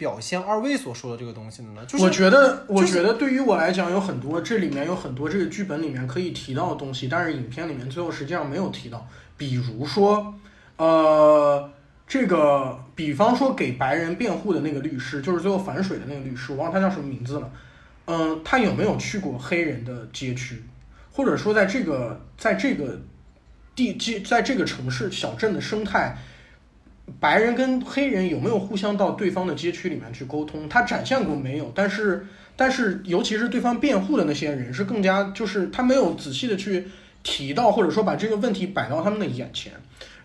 [0.00, 1.84] 表现二位所说的这个东西的呢？
[1.84, 9.06] 就是我觉得，我觉得对于我来讲，有很多这里面有很多这个剧本里面可以提到的东西，但是影片里面最后实际上没有提到。
[9.36, 10.34] 比如说，
[10.78, 11.70] 呃，
[12.06, 17.50] 这个，比方说给白人辩护的那个律师，就是最后反水的那个律师，我忘了他叫什么名字了。
[18.06, 20.64] 嗯，他有没有去过黑人的街区，
[21.12, 22.98] 或者说在这个在这个
[23.76, 26.16] 地街，在这个城市小镇的生态？
[27.18, 30.68] 白人跟黑人有没有互相到对方的街区里面去沟通？
[30.68, 31.72] 他展现过没有？
[31.74, 36.86] 但是，但是，尤其是对方辩护的那些人是更加，就是他没有仔细的去
[37.22, 39.72] 提到，或者说把这个问题摆到他们的眼前。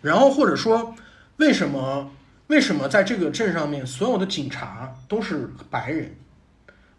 [0.02, 0.94] 然后或者说，
[1.38, 2.12] 为什么
[2.48, 6.16] 为什么在这个镇上面所有的警察都是白人？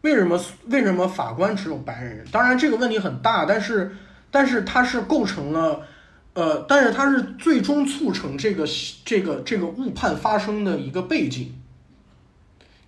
[0.01, 2.27] 为什么为什么法官只有白人？
[2.33, 3.95] 当然这个问题很大，但是
[4.31, 5.83] 但是它是构成了。
[6.37, 8.67] 呃，但是它是最终促成这个
[9.07, 11.55] 这个这个误判发生的一个背景。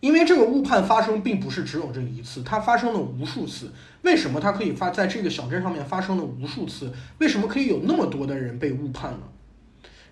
[0.00, 3.72] 因为这个误判发生并不是只有这一次，它发生了无数次。
[4.02, 6.92] 为什么它可以发在这个小镇上面发生了无数次？
[7.18, 9.20] 为什么可以有那么多的人被误判呢？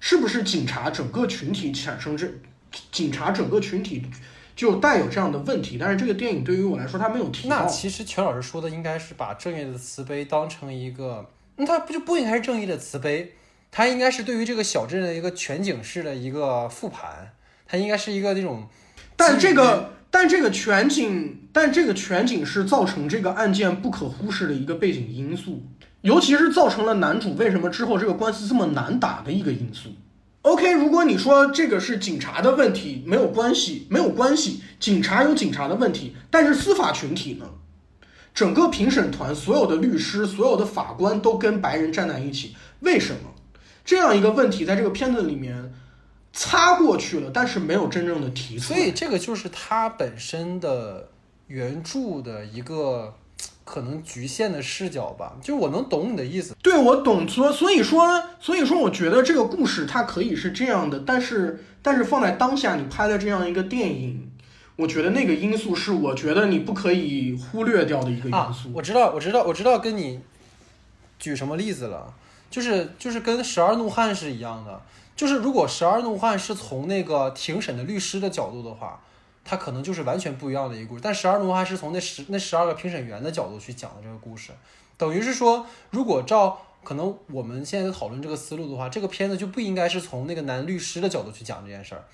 [0.01, 2.26] 是不是警察整个群体产生这
[2.91, 4.03] 警察整个群体
[4.57, 5.76] 就带有这样的问题？
[5.78, 7.62] 但是这个电影对于我来说，它没有提到。
[7.62, 11.24] 那其实全老师说的应该是把正义的慈悲当成一个，
[11.57, 13.34] 那它不就不应该是正义的慈悲？
[13.70, 17.32] 它应该是对于这个小镇的一个全景式的一个复盘，
[17.66, 18.68] 它应该是一个那种。
[19.16, 25.62] 但这个，但这个全景，但这个全景是造成这个案件不可忽视的一个背景因素，
[26.02, 29.90] 尤其是造成了男主为什么之后这个官司这么难打的一个因素。
[30.42, 37.46] OK，如果你说这个是警察的问题，没有关系，没有关系，警察有警察的问题，但是司法群体呢？
[38.37, 43.32] 整个评审团所有的律师、所有的法官都跟白人站在一起，为什么？
[43.84, 45.72] 这样一个问题在这个片子里面。
[46.39, 48.74] 擦过去了，但是没有真正的提出。
[48.74, 51.09] 所以这个就是它本身的
[51.47, 53.14] 原著的一个
[53.64, 55.39] 可能局限的视角吧。
[55.41, 57.26] 就我能懂你的意思，对我懂。
[57.26, 64.30] 所所以说，所以说，我觉得这个故事它可以是这样的，但是但是放在当下，你拍的这样一个电影，
[64.76, 68.70] 我觉得那个因素是我觉得你不可以忽略掉的一个因素。
[68.74, 70.20] 我知道，我知道，我知道，跟你
[71.18, 72.14] 举什么例子了，
[72.50, 74.80] 就是就是跟《十二怒汉》是一样的。
[75.16, 79.00] 就是如果《十二怒汉》是从那个庭审的律师的角度的话，
[79.46, 81.00] 他可能就是完全不一样的一个故事。
[81.02, 84.52] 但《十二怒汉》是从那十那十二个评审员的角度去讲的这个故事，
[84.98, 92.04] 等于是说，如果照可能我们现在讨论这个思路的话，这个片子就不应该是从那个男律师的角度去讲这件事儿，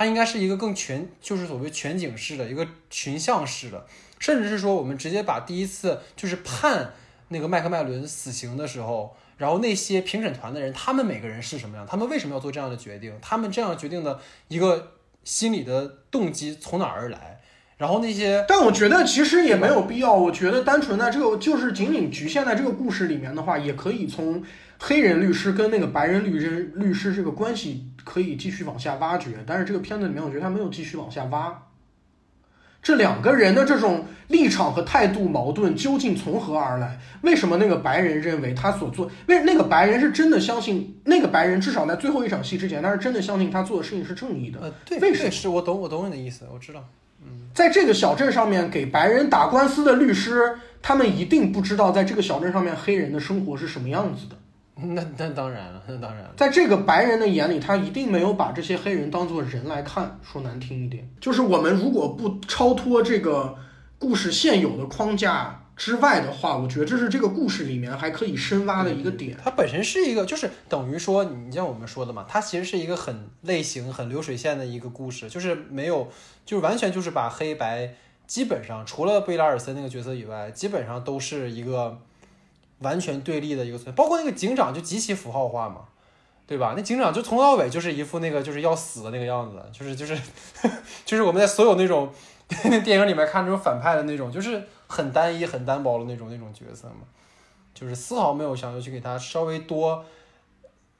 [0.00, 3.84] 它应该是一个更全，就是所谓全景式的一个群像式的，
[4.18, 6.94] 甚至是说我们直接把第一次就是判
[7.28, 9.14] 那个麦克麦伦死刑的时候。
[9.36, 11.86] 然后那些评审团的人，他们每个人是什么样？
[11.86, 13.12] 他们为什么要做这样的决定？
[13.20, 14.92] 他们这样决定的一个
[15.22, 17.38] 心理的动机从哪儿而来？
[17.76, 20.14] 然后那些，但我觉得其实也没有必要。
[20.14, 24.42] 我觉得单纯的这个就是仅仅局限在这个故事里面的话，也可以从
[24.78, 29.44] 黑人律师跟那个白人律师律师这个关系可以继续往下挖掘。
[29.46, 31.66] 但是这个片子里面，我觉得他没有继续往下挖。
[32.82, 36.98] 这两个人的这种立场和态度矛盾究竟从何而来？
[37.20, 44.60] 为什么那个白人认为他所做，为那个白人是真的相信那个白人至少在最后一场戏之前，他是真的相信他做的事情是正义的？
[44.62, 45.30] 呃，对，为什么？
[45.30, 46.82] 是我懂，我懂你的意思，我知道。
[47.22, 54.36] 嗯，在这个小镇上面给白人打官司的律师，他们一定不知道在这个小镇上面黑人的生活是什么样子的。
[54.94, 56.30] 那那当然了，那当然了。
[56.36, 60.18] 在这个白人的眼里，他一定没有把这些黑人当做人来看。
[60.22, 63.56] 说难听一点，就是我们如果不超脱这个
[63.98, 69.36] 故事现有的框架之外的话，我觉得这是这个故事里面还可以深挖的一个点。
[69.42, 76.08] 它本身是一个，就是等于说，你像我们说的嘛，它其实是一个很类型、很流水线的一个故事，就是没有，
[76.44, 77.94] 就是完全就是把黑白
[78.26, 81.98] 基本上除了贝拉尔森那个角色以外，基本上都是一个。
[82.80, 85.84] 完全对立的一个存在，包括那个警长就极其符号化嘛，
[86.46, 86.74] 对吧？
[86.76, 90.18] 那警长就从头到尾就是一副那个就是要死的那个样子，就是就是
[91.04, 92.12] 就是我们在所有那种
[92.84, 97.06] 电影里面看这种反派的那种，就是很单一、很单薄的那种那种角色嘛，
[97.72, 100.04] 就是丝毫没有想要去给他稍微多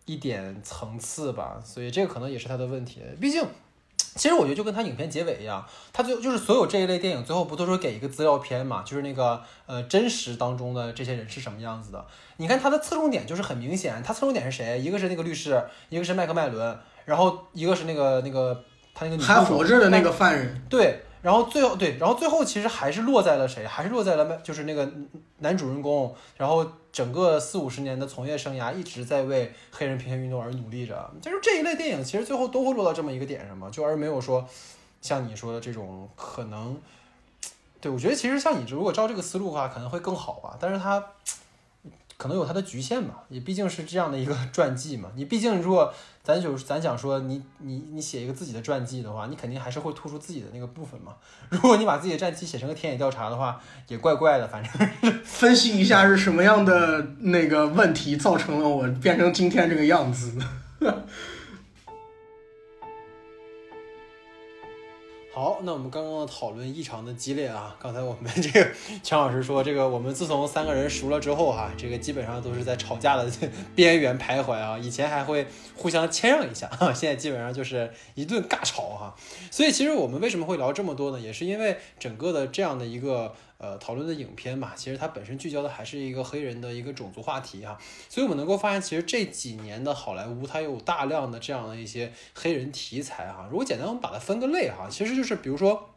[0.05, 3.45] 一点层次吧，所以这个可能也是他的问题，毕竟。
[4.17, 8.83] 其实我觉得就跟他影片结尾一样，他最就是所有这一类电影最后不都是给一个资料片嘛？
[8.85, 12.05] 就是那个呃真实当中的这些人是什么样子的？
[12.39, 14.81] 你看他的侧重点就是很明显，他侧重点是谁？
[14.81, 21.03] 一个是那个律师，一个是麦克麦伦，然后一个是那个那个他那个还活着的那个犯人，对。
[21.23, 23.66] 然后最后对，然后最后其实还是落在了谁？
[23.66, 24.91] 还是落在了就是那个
[25.39, 26.14] 男主人公。
[26.37, 31.11] 然后整个四五十年的从业生涯一直在为黑人平权运动而努力着。
[31.21, 34.47] 就是这一类电影，其实最后都会落到这么一个点上嘛，就而没有说
[35.01, 36.77] 像你说的这种可能。
[37.81, 40.57] 对我觉得其实像你如果照这个思路的话，可能会更好吧。
[40.61, 41.05] 但是它。
[42.21, 45.09] 可能有它的局限吧，也毕竟是这样的一个 传记嘛。
[45.16, 45.91] 你毕竟如果
[46.23, 51.14] 咱就咱想说你你你写一个自己的传记的话，你肯定还是会突出自己的那个部分嘛。
[51.49, 53.59] 如果你把自己的传记写成个田野调查的话，
[53.89, 54.47] 也怪怪的。
[54.47, 54.71] 反正
[55.25, 60.35] 分析一下是什么样的那个问题造成了我变成今天这个样子。
[65.41, 67.74] 好，那我们刚刚的讨论异常的激烈啊！
[67.80, 68.70] 刚才我们这个
[69.03, 73.26] 强老师说，这个我们自从三个人熟了之后哈，这个基本上都是在吵架的
[73.74, 74.78] 边缘徘徊啊。
[74.78, 79.14] 以前还会互相谦让一下， 现在基本上就是一顿尬吵哈。
[79.51, 81.18] 所以其实我们为什么会聊这么多呢？
[81.18, 93.47] 也是因为整个的这样的一个呃讨论的影片嘛，其实它本身聚焦的还是一个黑人的一个种族话题哈，所以我们能够发现，其实这几年的好莱坞它有大量的这样的一些黑人题材哈。
[93.51, 95.89] 如果简单我们把它分个类哈，其实就是比如说。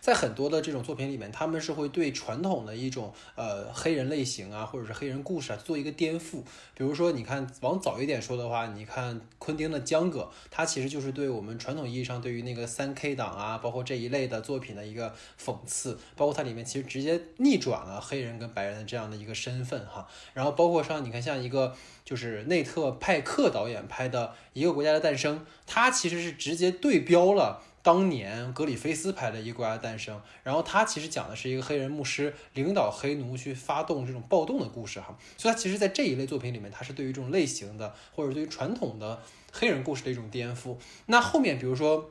[0.00, 6.42] 在很多的这种作品里面，他们是会对传统的一种呃黑人类型啊，或者是黑人故事啊做一个颠覆。
[6.74, 10.20] 比如说，你看往早一点说的话，你看昆汀的《江哥》，
[10.50, 15.98] 他其实就是对我们传统意义上对于那个三 K 党啊，包括这一类的作品的一个讽刺。
[16.16, 20.06] 包括它里面其实直接逆转了黑人跟白人的这样的一个身份哈。
[20.34, 21.74] 然后包括像你看像一个
[22.04, 27.62] 就是内特派克导演拍的《一个国家的诞生》，它其实是直接对标了。
[27.82, 39.20] 当年格里菲斯拍的《一个国家诞生》，然后他其实讲的是一个黑人牧师领导黑奴去发动这种暴动的故事哈，所以他其实，在这一类作品里面，他是对于这种类型的，或者对于传统的
[39.52, 40.76] 黑人故事的一种颠覆。
[41.06, 42.10] 那后面比如说。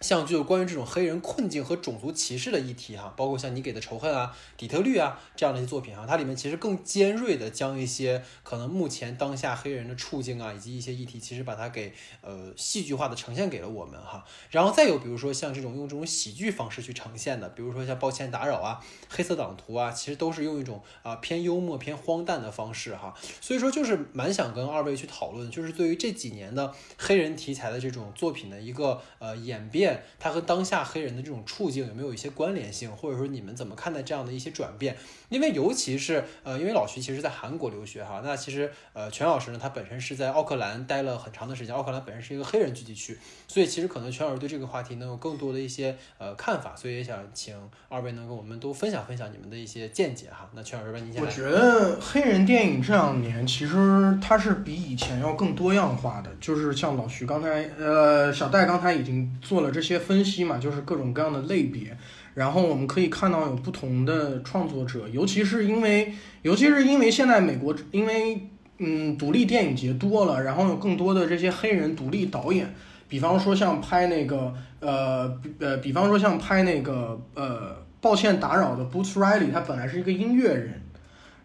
[0.00, 14.24] 像就关于这种黑人困境和种族歧视的议题哈，包括像你给的仇恨啊、底特律啊这样的一些作品哈，它里面其实更尖锐的将一些可能目前当下黑人的处境啊，以及一些议题，其实把它给呃戏剧化的呈现给了我们哈。
[14.50, 18.78] 然后再有比如说像这种用这种喜剧方式去呈现的，比如说像抱歉打扰啊、
[19.08, 23.12] 黑色党徒啊，其实都是用一种啊偏幽默、偏荒诞的方式哈。
[23.40, 29.87] 所以说就是蛮想跟二位去讨论，就是对于这几年的黑人题材的这种作品的一个呃演变。
[30.18, 34.96] 它和当下黑人的这种处境有没有一些关联性，或者说你们怎么看待这样的一些转变？
[35.28, 47.54] 因为尤其是呃，因为老徐其实在韩国留学哈，那其实呃，全老师呢，他本身是在奥克兰待了很长的时间，奥克兰本身是一个黑人聚集区，所以其实可能全老师对这个话题能有更多的一些呃看法，所以也想请
[47.88, 50.48] 二位能跟我们都分享分享你们的一些见解哈。
[50.54, 61.96] 那全老师吧，您先我觉得黑人电影这两年其实它是比以前要更多样化的，就是像老徐刚才呃，小戴刚才已经做了这这些分析嘛，就是各种各样的类别。
[62.34, 66.12] 然后我们可以看到有不同的创作者，尤其是因为，
[66.42, 68.48] 尤其是因为现在美国因为
[68.78, 72.74] 嗯独立电影节多了，然后有更多的这些黑人独立导演，
[73.08, 80.82] 比方说像拍那个呃呃，比方说像拍那个呃，抱歉打扰的 Boots Riley，他本来是一个音乐人，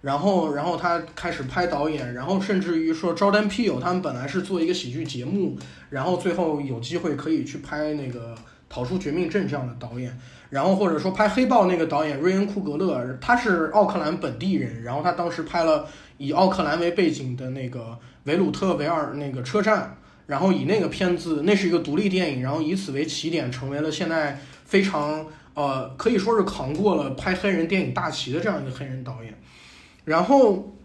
[0.04, 5.58] 然后然后他开始拍导演，然后甚至于说 Jordan Peel 他们本来是做一个喜剧节目，
[5.90, 8.36] 然后最后有机会可以去拍那个
[8.68, 10.20] 逃出绝命镇这样的导演。
[10.50, 15.88] 然后或者说拍黑豹那个导演瑞恩库格勒，他是奥克兰本地人，然后他当时拍了
[16.18, 19.96] 以奥克兰为背景的那个维鲁特维尔那个车站，
[20.28, 29.34] 然后以那个片子，那是一个独立电影，然后以此为起点，成为了现在非常呃可以说是扛过了拍黑人电影大旗的这样一个黑人导演。
[30.06, 30.76] 然后，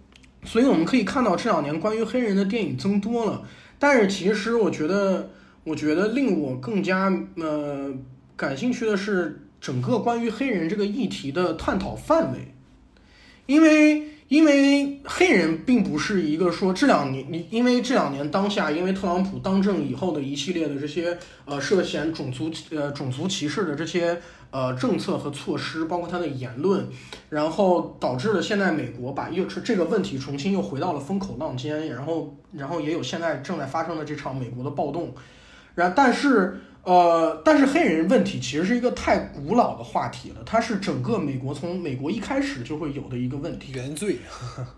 [0.45, 3.43] 所以我们可以看到这两年关于黑人的电影增多了，
[3.79, 5.31] 但是其实我觉得，
[5.65, 7.93] 我觉得令我更加呃
[8.37, 9.43] 感兴趣的是。
[9.61, 12.55] 整个关于黑人这个议题的探讨范围，
[13.47, 26.87] 因为因为黑人并不是一个说这两年你因为这两年当下因为特朗普当政以后的一系列的这些呃涉嫌种族呃种族歧视的这些呃政策和措施，包括他的言论，
[27.29, 35.15] 然后导致了现在美国把又这个问题重新又回到了风口浪尖，然后然后也有现在正在发生的这场美国的暴动，
[35.75, 36.61] 然但是。
[36.85, 44.17] 呃，但是黑人问题其实是一个太古老的话题了，它是整个美国从美国一开始就会有的一个问题，原罪。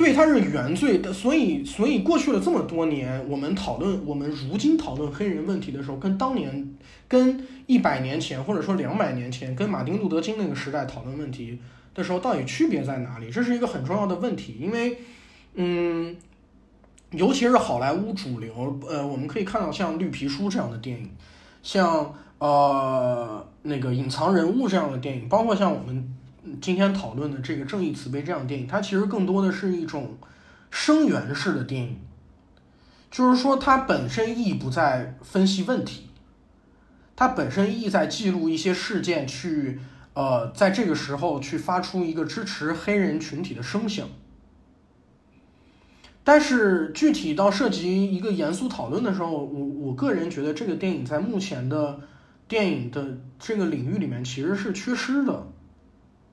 [0.00, 6.74] 对，它是原罪的，所以，所以过去了这么多年，我们讨论，我们如今讨论黑人问题的时候，跟当年，
[7.06, 11.58] 跟一百年前或者说两百年前，跟马丁路德金那个时代讨论问题
[11.94, 13.30] 的时候，到底区别在哪里？
[13.30, 14.96] 这是一个很重要的问题，因为，
[15.56, 16.16] 嗯。
[17.12, 21.10] 尤其是好莱坞主流，呃，我们可以看到像《绿皮书》这样的电影，
[21.60, 26.08] 像呃那个《隐藏人物》这样的电影，包括像我们
[26.60, 30.16] 今天讨论的这个《正义慈悲》这样的电影，它其实更多的是一种
[30.70, 31.98] 声源式的电影，
[33.10, 36.08] 就是说它本身意义不在分析问题，
[37.14, 39.80] 它本身意义在记录一些事件，去
[40.14, 44.08] 呃在这个时候去发出一个支持黑人群体的声响。
[46.22, 51.98] 但是具体到涉及一个严肃讨论的时候，我我个人觉得这个电影在目前的
[52.46, 55.46] 电影的这个领域里面其实是缺失的，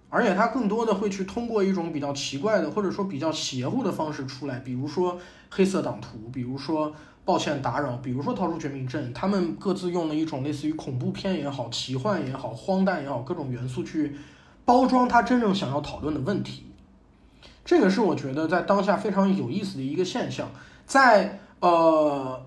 [0.09, 6.93] 而且它更多的会去通过一种比较奇怪的或者说比较邪乎的方式出来，比如说黑色党徒，比如说
[7.25, 14.15] 抱歉打扰，比如说逃出绝命镇，他们各自用了一种类似于恐怖片也好、奇幻也好、荒诞也好各种元素去
[14.63, 16.63] 包装他真正想要讨论的问题。
[17.65, 20.49] 这个是我觉得在当下非常有意思的一个现象，
[20.85, 22.45] 在呃，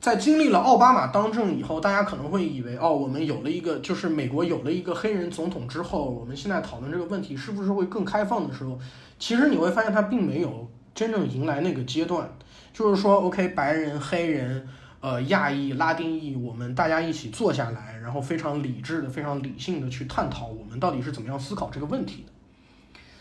[0.00, 8.78] 在经历了奥巴马当政以后，大家可能会以为，哦，我们有了一个，就是美国有了一个黑人总统之后，我们现在讨论这个问题是不是会更开放的时候，
[9.18, 12.26] 其实你会发现它并没有真正迎来那个阶段。
[12.72, 14.66] 就是说，OK，白人、黑人、
[15.00, 22.32] 呃，亚裔、拉丁裔，我们大家一起坐下来，然后非常理智的、非常理性的去探讨我们到底是怎么样思考这个问题的。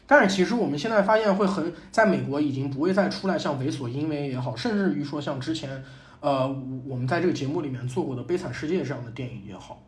[0.07, 5.83] 但是其实我们现在发现会很，在美国已经不会再出来像《为所因为》也好，甚至于说像之前。
[6.21, 6.47] 呃，
[6.85, 9.81] 我们在这个节目里面做过的《悲惨世界》这样的电影也好，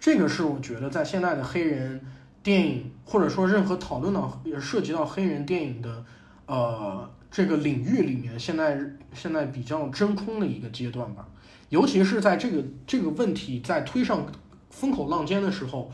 [0.00, 2.00] 这个是我觉得在现在的黑人
[2.42, 6.02] 电影或者说任何讨论到也涉及到黑人电影的
[6.46, 8.80] 呃这个领域里面，现在
[9.12, 11.28] 现在比较真空的一个阶段吧。
[11.68, 14.24] 尤其是在这个这个问题在推上
[14.70, 15.90] 风口浪尖的时候，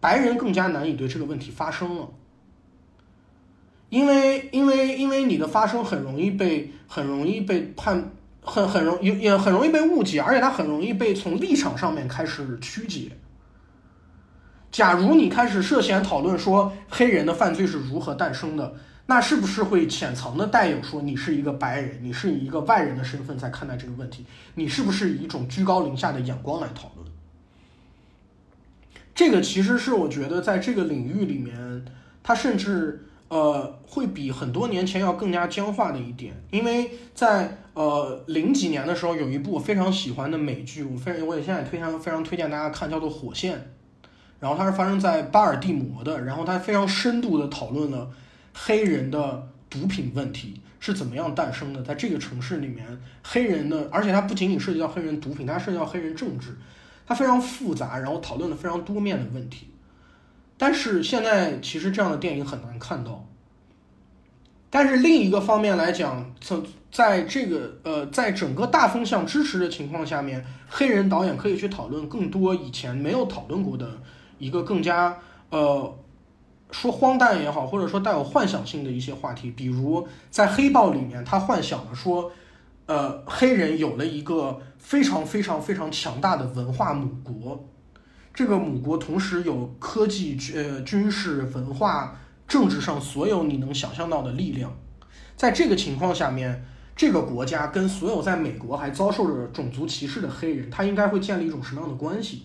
[0.00, 2.08] 白人更加难以对这个问题发声了，
[3.90, 8.12] 因为因为因为你的发声很容易被很容易被判。
[8.48, 13.12] 很很容也也很容易被误解，而且它很容易被从立场上面开始曲解。
[14.72, 18.74] 假如你开始涉嫌讨论说黑人的犯罪是如何诞生的，
[19.06, 24.24] 那是不是会潜藏的带有说你是一个白人，你是以一个外人的身份在看待这个问题？
[24.54, 27.06] 你是不是以一种居高临下的眼光来讨论？
[29.14, 31.84] 这个其实是我觉得在这个领域里面，
[32.22, 33.04] 它甚至。
[33.30, 43.56] 呃，会比很多年前要更加僵化的一点，因为在呃零几年的时候，有一部我非常喜欢的美剧，我非常我也现在非常非常推荐大家看，叫做《火线》，
[44.40, 48.10] 然后它是发生在巴尔的摩的，然后它非常深度的讨论了
[48.52, 52.84] 黑人的毒品问题是怎么样诞生的，在这个城市里面，
[53.22, 56.58] 黑人的，而且它不仅仅涉及到黑人毒品，它涉及到黑人政治，
[57.06, 59.68] 它非常复杂，然后讨论的非常多面的问题。
[60.56, 63.24] 但是现在其实这样的电影很难看到。
[64.70, 73.98] 但是另一个方面来讲，从在这个呃，在整个大风向支持的情况下面，黑人导演可以去讨论更多以前没有讨论过的
[74.38, 75.18] 一个更加
[75.50, 75.96] 呃
[76.70, 79.50] 说荒诞也好，或者说带有幻想性的一些话题。
[79.50, 82.30] 比如在《黑豹》里面，他幻想了说，
[82.86, 87.66] 呃，黑人有了一个非常非常非常强大的文化母国。
[88.34, 94.74] 这个母国同时有科技、呃军事、文化、政治上所有你能想象到的力量，
[95.36, 96.64] 在这个情况下面，
[96.96, 102.44] 这个国家跟所有在美国还遭受着种族歧视的黑人，他应该会建立一种什么样的关系？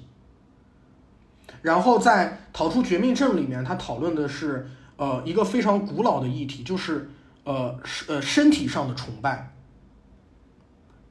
[1.62, 7.10] 然后在《逃出绝命镇》里面，他讨论的是呃一个非常古老的议题，就是
[7.46, 9.56] 呃呃身体上的崇拜。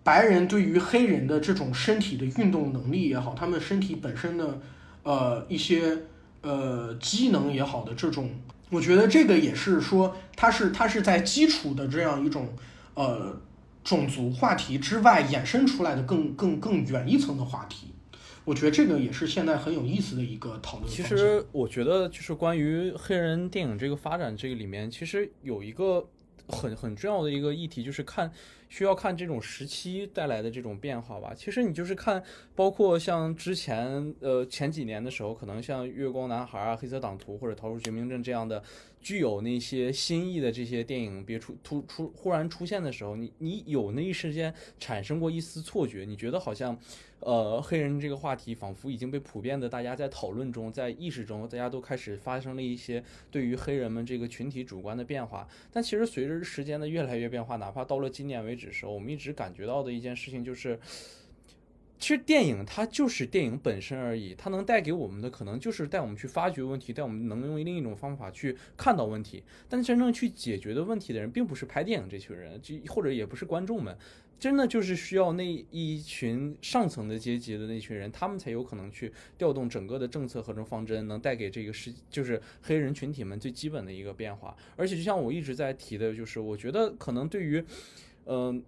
[0.05, 4.61] 白人对于黑人的这种身体的运动能力也好，他们身体本身的
[5.05, 5.97] 呃一些
[6.43, 8.31] 呃机能也好的这种，
[8.73, 12.49] 我觉得这个也是说，它是它是在基础的这样一种
[12.95, 13.41] 呃
[13.85, 17.89] 种族话题之外衍生出来的更更更远一层的话题。
[18.45, 20.91] 我觉得这个也是现在很有意思的一个讨论。
[20.91, 26.09] 其实我觉得就是关于黑人电影这个发展这个里面，其实有一个
[26.49, 28.33] 很很重要的一个议题，就是看。
[28.73, 31.35] 需要看这种时期带来的这种变化吧。
[31.37, 32.23] 其实你就是看，
[32.55, 38.63] 包括像之前呃前几年的时候，可能像《月光男孩》啊、《黑色党徒》或者《逃出绝命镇》这样的。
[39.03, 46.79] 具有那些新意的这些电影，别出突出忽然出现的时候，你你有那一时间产生过一丝错觉，你觉得好像，
[47.25, 55.47] 呃，黑人这个话题仿佛已经被普遍的大家在讨论中，在意识中，大家都开始发生了一些对于黑人们这个群体主观的变化。
[55.73, 60.79] 但其实随着时间的越来越变化，哪怕到了今年为止的时候，我们一直感觉到的一件事情就是。
[61.99, 69.41] 其实电影它就是电影本身而已，它能带给我们的可能就是带我们去发掘问题，带我们能用另一种方法去看到问题。
[69.69, 73.97] 但真正去解决的问题的人，并不是拍电影这群人，就或者也不是观众们，
[74.43, 84.57] 真的就是需要那一群上层的阶级的那群人，他们才有可能去调动整个的政策和这方针，能带给这个世就是黑人群体们最基本的一个变化。
[84.75, 87.65] 而且就像我一直在提的，就是我觉得可能对于，
[88.27, 88.61] 嗯，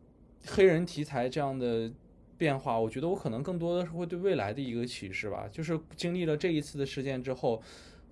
[0.46, 1.90] 黑人题材这样的。
[2.36, 5.48] 变化，我觉得我可能更多的是会对未来的一个启示吧。
[5.52, 7.62] 就是经历了这一次的事件之后，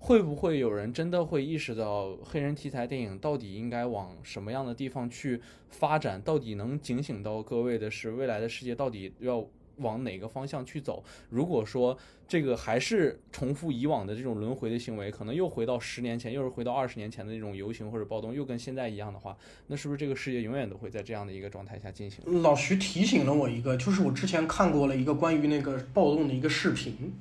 [0.03, 5.39] 会不会有人真的会意识到黑人题材电影到底应该往什么样的地方去
[5.69, 6.21] 发展？
[6.21, 9.45] 到底能警醒到各位的是未来的世界到底要？
[9.77, 11.03] 往哪个方向去走？
[11.31, 11.97] 如果说
[12.27, 19.35] 这个还是重复以往的这种轮回的行为，可能又回到十年前，又是回到二十年前的那种游行或者暴动，又跟现在一样的话，
[19.65, 22.23] 那是不是这个世界永远都会在这样的一个状态下进行？
[22.43, 27.11] 老徐提醒了我一个，就是我之前看过了一个关于那个暴动的一个视频，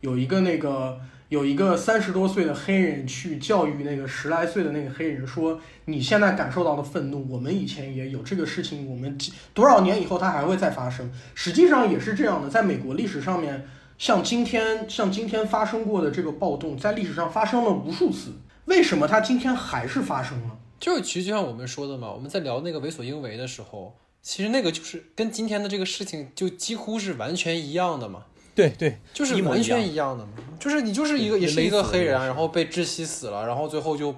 [0.00, 13.66] 有一个那个有一个三十多岁的黑人去教育那个十来岁的那个黑人说：“你现在感受到的愤怒，我们以前也有这个事情，我们几多少年以后它还会再发生。”实际上也是这样的，在美国历史上面，
[13.98, 18.32] 像今天像今天发生过的这个暴动，在历史上发生了无数次，
[18.66, 20.58] 为什么它今天还是发生了？
[20.78, 28.26] 就是其实就像我们说的嘛，我们在聊那个为所应为的时候，其实那个就是跟今天的这个事情就几乎是完全一样的嘛，
[28.56, 34.12] 对对，就是完全一样的嘛，就是你就是一个也是一个黑人然后被窒息死了，然后最后就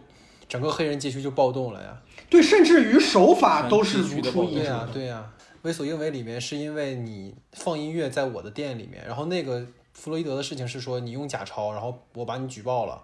[0.48, 2.00] 整个黑人街区就暴动了呀。
[2.30, 4.92] 对，甚至于手法都是如出一辙对呀、的。
[4.92, 5.32] 对呀、
[5.62, 13.02] 为所应为里面是因为你放音乐在我的店里面，然后那个弗洛伊德的事情是说你用假钞，然后我把你举报了，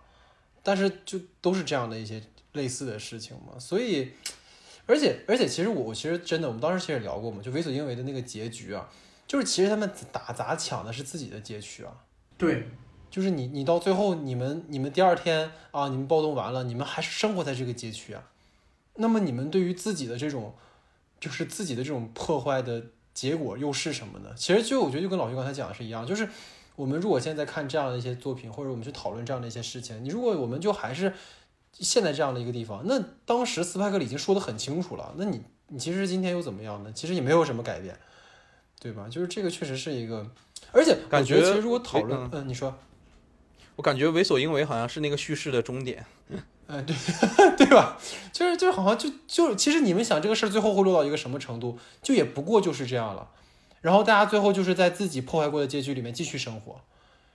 [0.62, 2.22] 但是就都是这样的一些
[2.52, 4.10] 类似的事情嘛，所以，
[4.86, 8.88] 而且而且其实我我其实真的我们当时其实也聊过嘛，就为所应为的那个结局啊，
[9.26, 11.92] 就是其实他们打砸抢的是自己的街区啊，
[12.36, 12.68] 对，
[13.10, 18.22] 就是你你到最后你们你们第二天啊，你们暴动完了，你们还是生活在这个街区啊，
[18.96, 20.54] 那么你们对于自己的这种
[21.18, 24.30] 就是自己的这种破坏的结果又是什么呢？
[24.36, 26.28] 其实就我觉得就跟老徐刚才讲的是一样，就是
[26.76, 31.14] 我们如果现在看这样的一些作品，或者我们去讨论这样的一些事情，你如果我们就还是
[31.72, 36.92] 现在这样的一个地方，那当时斯派克里已经说的很清楚了，那你你其实今天又怎么样呢？
[36.92, 37.96] 其实也没有什么改变，
[38.80, 39.06] 对吧？
[39.10, 40.26] 就是这个确实是一个，
[40.72, 42.76] 而且感觉其实如果讨论嗯，嗯，你说。
[43.76, 46.06] 我感觉为所应为好像是那个叙事的终点。
[46.68, 46.94] 哎， 对
[47.58, 47.98] 对吧？
[48.32, 53.28] 就是就是好像就就其实你们想这个事儿最后会落到一个什么程度，就也不过就是这样了。
[53.80, 56.80] 然后大家最后就是在自己破坏过的结局里面继续生活，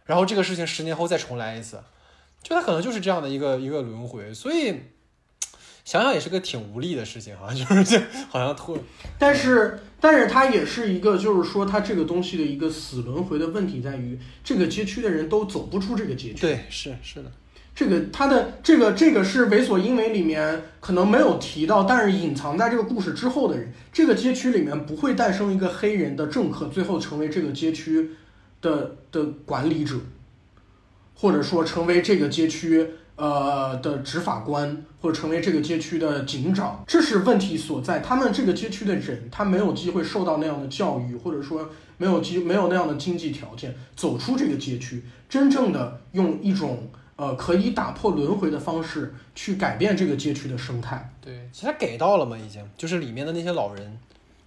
[0.06, 1.84] 然后这个事情十年后再重来一次，
[2.42, 4.34] 就它可能就是这样的一个一个轮回。
[4.34, 4.82] 所以
[5.84, 8.78] 想想也是个挺无力的事情哈， 就是这好像突
[9.20, 16.42] 但是，但是它也是一个，就是说，它这个东西的一个死轮回的问题在于，这个街区的人都走不出这个街区。
[16.42, 17.32] 对是是的，
[17.76, 23.72] 这个它的这个这个是为所因为里面可能没有提到，但是隐藏在这个故事之后的人。
[23.92, 28.12] 这个街区里面不会诞生一个黑人的政客，最后成为这个街区
[28.62, 29.96] 的的管理者，
[31.16, 32.88] 或者说成为这个街区
[33.20, 38.00] 呃的执法官，或者成为这个街区的警长，这是问题所在。
[38.00, 51.14] 他们这个街区的人，他没有机会受到那样的教育，或者说没有机没有那样的经济条件，走出这个街区，真正的用一种呃可以打破轮回的方式去改变这个街区的生态。
[51.20, 54.00] 对，其实他给到了嘛，已经就是里面的那些老人，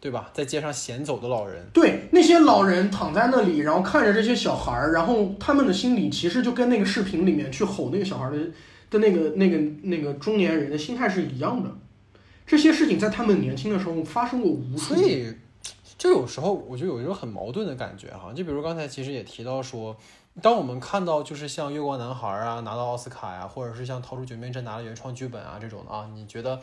[0.03, 0.29] 对吧？
[0.35, 8.39] 在街上闲走的老人，对那些老人躺在那里，然后看着这些小孩儿，然后他们的心里其实就跟那个视频里面去吼那个小孩儿的
[8.91, 11.71] 的那个那个那个中年人的心态是一样的。
[12.45, 14.97] 这些事情在他们年轻的时候发生过无数所。
[14.97, 15.33] 以，
[15.97, 19.97] 就有时候我就有一种很矛盾的感觉哈，就比如刚才其实也提到说，
[20.43, 26.61] 当我们看到就是像《月光男孩》啊拿到奥斯卡呀、或者是像《逃出绝命镇》拿了原创剧本啊这种的啊，你觉得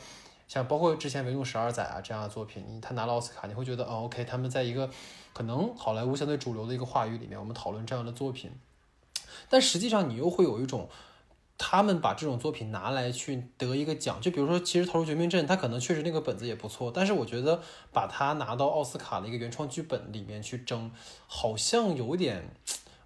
[0.49, 4.89] 像包括之前《维怒十二载》啊这样的作品，你他拿了奥斯卡，你会觉得哦，OK，他们在一个
[5.31, 8.51] 可能好莱坞相对主流的一个话语里面，我们讨论这样的作品，
[9.47, 10.89] 但实际上你又会有一种。
[11.61, 20.89] 他们把这种作品拿来去得一个奖，就比如说，其实《逃出绝命镇》，它可能确实那个本子也不错，但是我觉得把它拿到奥斯卡的一个原创剧本里面去争，
[21.27, 22.49] 好像有点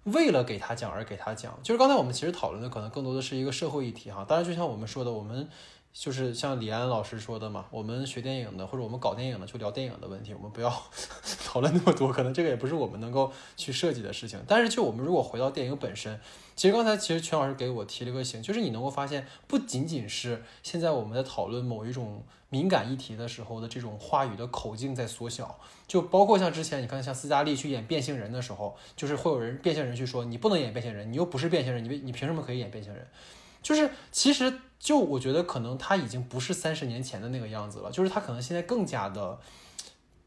[0.04, 1.58] 为了给他奖而给他奖。
[1.64, 4.24] 就是刚才我们其实讨论的，可能更多的是一个社会议题哈。
[4.24, 5.48] 当然，就像我们说的，我们
[5.94, 10.68] 就是像李安老师说的嘛，我们学电影的或者我们搞电影的就聊电影的问题，我们不要
[11.46, 14.42] 讨论那么多，可能这个也不是我们能够去设计的事情。
[14.48, 16.20] 但是就我们如果回到电影本身，
[16.56, 33.06] 其实刚才其实全老师给我提了个醒，就是你能够发现，不仅仅是现在我们在讨论某一种敏感议题的时候的这种话语的口径在缩小，就包括像之前你看像斯嘉丽去演变性人的时候，就是会有人变性人去说你不能演变性人，你又不是变性人，你为你凭什么可以演变性人？
[33.62, 39.38] 就是其实就我觉得可能他已经不是三十年前的那个样子了，就是他可能现在更加的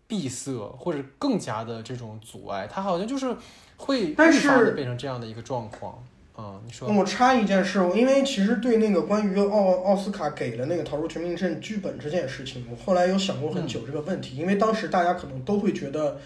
[0.08, 3.38] 闭塞，或者更加的这种阻碍，他好像就是
[3.78, 6.04] 会但是变成这样的一个状况。
[6.40, 16.20] 嗯，你说，我插一件事，因为其实对那个关于奥奥斯卡给了那个《逃出绝命镇》剧本这件事情，我后来有想过很久这个问题，因为当时大家可能都会觉得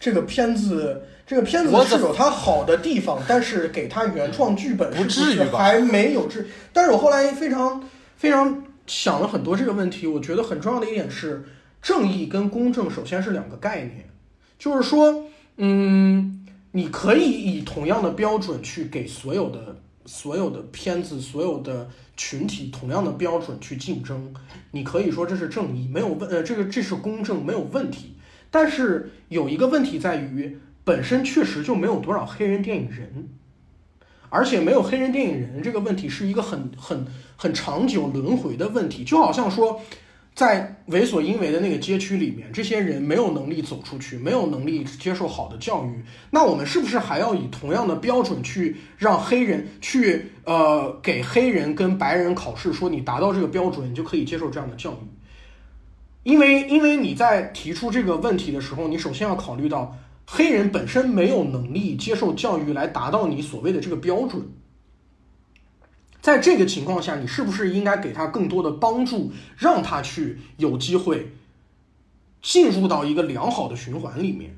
[0.00, 7.84] 这个片子这个片子是有它好的地方，但是给它原创剧本是不至于吧是还没有至，但是我后来非常
[8.16, 11.44] 非常想了很多这个问题，我觉得很重要的一点是，
[11.80, 14.08] 正义跟公正首先是两个概念，
[14.58, 15.26] 就是说，
[15.58, 16.38] 嗯。
[16.72, 19.76] 你可以以同样的标准去给所有的
[20.06, 24.32] 所有的片子、所有的群体同样的标准去竞争，
[24.70, 28.14] 你可以说这是正义，没有问呃，这个这是公正，没有问题。
[28.50, 33.28] 但是有一个问题在于，本身确实就没有多少黑人电影人，
[34.28, 37.06] 而且没有黑人电影人这个问题是一个很很
[37.36, 39.80] 很长久轮回的问题，就好像说，
[40.34, 55.19] 在为所应为的那个街区里面，这些人没有能力走出去，没有能力接受好的教育，那我们是不是还要以同样的标准去让黑人去呃给黑人跟白人考试，说你达到这个标准，你就可以接受这样的教育？
[56.22, 64.42] 因为因为你在提出这个问题的时候，你首先要考虑到黑人本身没有能力接受教育来达到你所谓的这个标准。
[66.20, 71.32] 在这个情况下，你是不是应该给他更多的帮助，让他去有机会
[72.42, 74.54] 进入到一个良好的循环里面？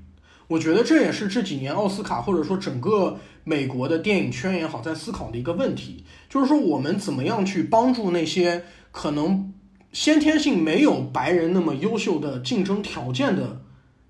[0.49, 9.55] 我觉得这也是这几年奥斯卡或者说整个美国的电影圈也好，在思考的一个问题，就是说我们怎么样去帮助那些可能
[9.93, 13.61] 先天性没有白人那么优秀的竞争条件的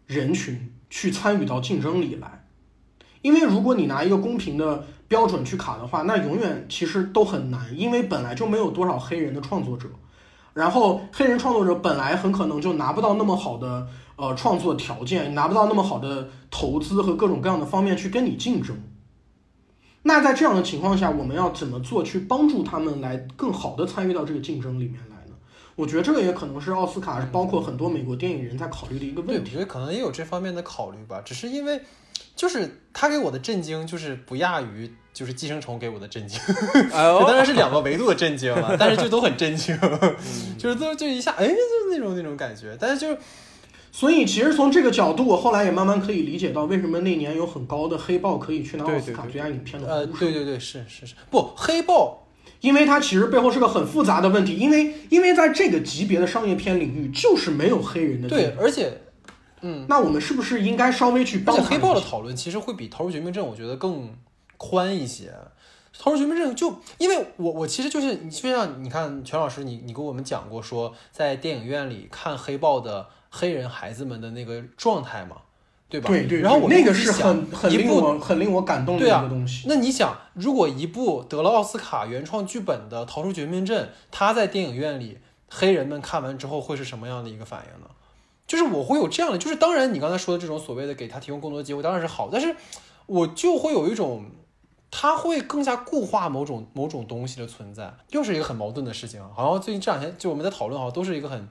[0.07, 2.47] 人群去参与到竞争里来？
[3.21, 9.89] 因为如果你拿一个公平的标准去卡的话，那永远其实都很难，因为本来就没有多少黑人的创作者，
[10.55, 13.87] 然后黑人创作者本来很可能就拿不到那么好的
[14.17, 18.77] 呃创作条件，拿不到那么好的投资和各种各样的方面去跟你竞争。
[20.05, 25.01] 那在这样的情况下，我们要怎么做去帮助他们来更好的参与到这个竞争里面？
[25.75, 29.51] 我觉得这个也可能是奥斯卡，包括很多美国电影人在考虑的一个，问题。
[29.53, 31.81] 我觉得可能也有这方面的考虑吧，只是因为
[32.37, 36.41] 就是他给我的震惊就是不亚于就是寄生虫给我的震惊，
[36.93, 39.79] 哎当然是两个维度的震惊了，但是就都很震惊，
[40.59, 43.19] 就是都就一下哎，就是那种那种感觉，但是就是
[43.91, 52.22] 所以其实从这个角度，我后来也慢慢可以理解到为什么那年有很高的黑豹可以去拿奥斯卡最佳影片的呃，对对对，是是是，不黑豹
[52.63, 59.03] 因为它其实背后是个很复杂的问题，因为因为在这个级别的商业片领域，就是没有黑人的对，而且
[59.61, 64.11] 嗯，那我们是不是应该稍微去帮而且黑豹的讨论其实会比《逃出绝命镇》我觉得更
[64.57, 65.33] 宽一些。
[65.99, 75.37] 逃出绝命镇就因为我我其实就是你就像你看全老师你你跟我们讲过说在电影院里看黑豹的黑人孩子们的那个状态嘛，
[75.93, 76.09] 对吧？
[76.09, 79.67] 对对，然后我那个是想很很令我很令我感动的一个东西。
[79.69, 85.19] 那你想，如果一部得了奥斯卡原创剧本的《逃出绝命镇》，它在电影院里，
[85.51, 87.91] 黑人们看完之后会是什么样的一个反应呢？
[88.47, 92.57] 就是我会有这样的，就是当然你刚才说的这种所谓的给他提供更多的机会当然是好，但是
[93.05, 94.25] 我就会有一种，
[94.91, 99.23] 他会更加固化某种某种东西的存在，又是一个很矛盾的事情。
[99.35, 101.49] 好像最近这两天就我们在讨论，好像都是一个很，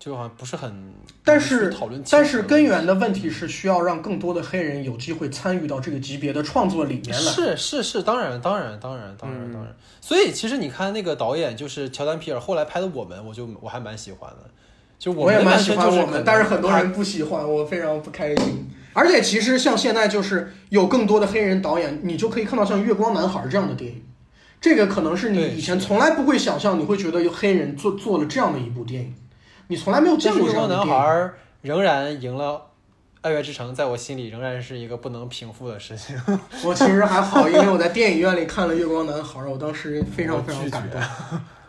[0.00, 7.30] 就好像不是很，但是讨论但是根源的问题是需要让更多的黑人有机会参与到这个级别的创作里面来。
[7.30, 9.76] 是是是，当然当然当然当然嗯当然。
[10.00, 14.50] 所以其实你看那个导演就是乔丹皮尔后来拍的《我们》，我就我还蛮喜欢的。
[14.98, 18.70] 就我也蛮喜欢我们，但是很多人不喜欢，我非常不开心。
[18.94, 24.02] 而且其实像现在就是有更多的黑人导演，你就可以看到像《月光男孩》这样的电影，
[24.60, 29.14] 这个可能是你以前从来不会想象，你会觉得有黑人做做了这样的一部电影，
[29.70, 31.00] 你从来没有见过月光男孩这样的电影。
[31.00, 32.54] 儿仍然赢了
[33.20, 36.20] 《爱乐之城》，在我心里仍然是一个不能平复的事情。
[36.66, 41.00] 我其实还好，因为我在电影院里看了《月光男孩》，我当时非常非常感动。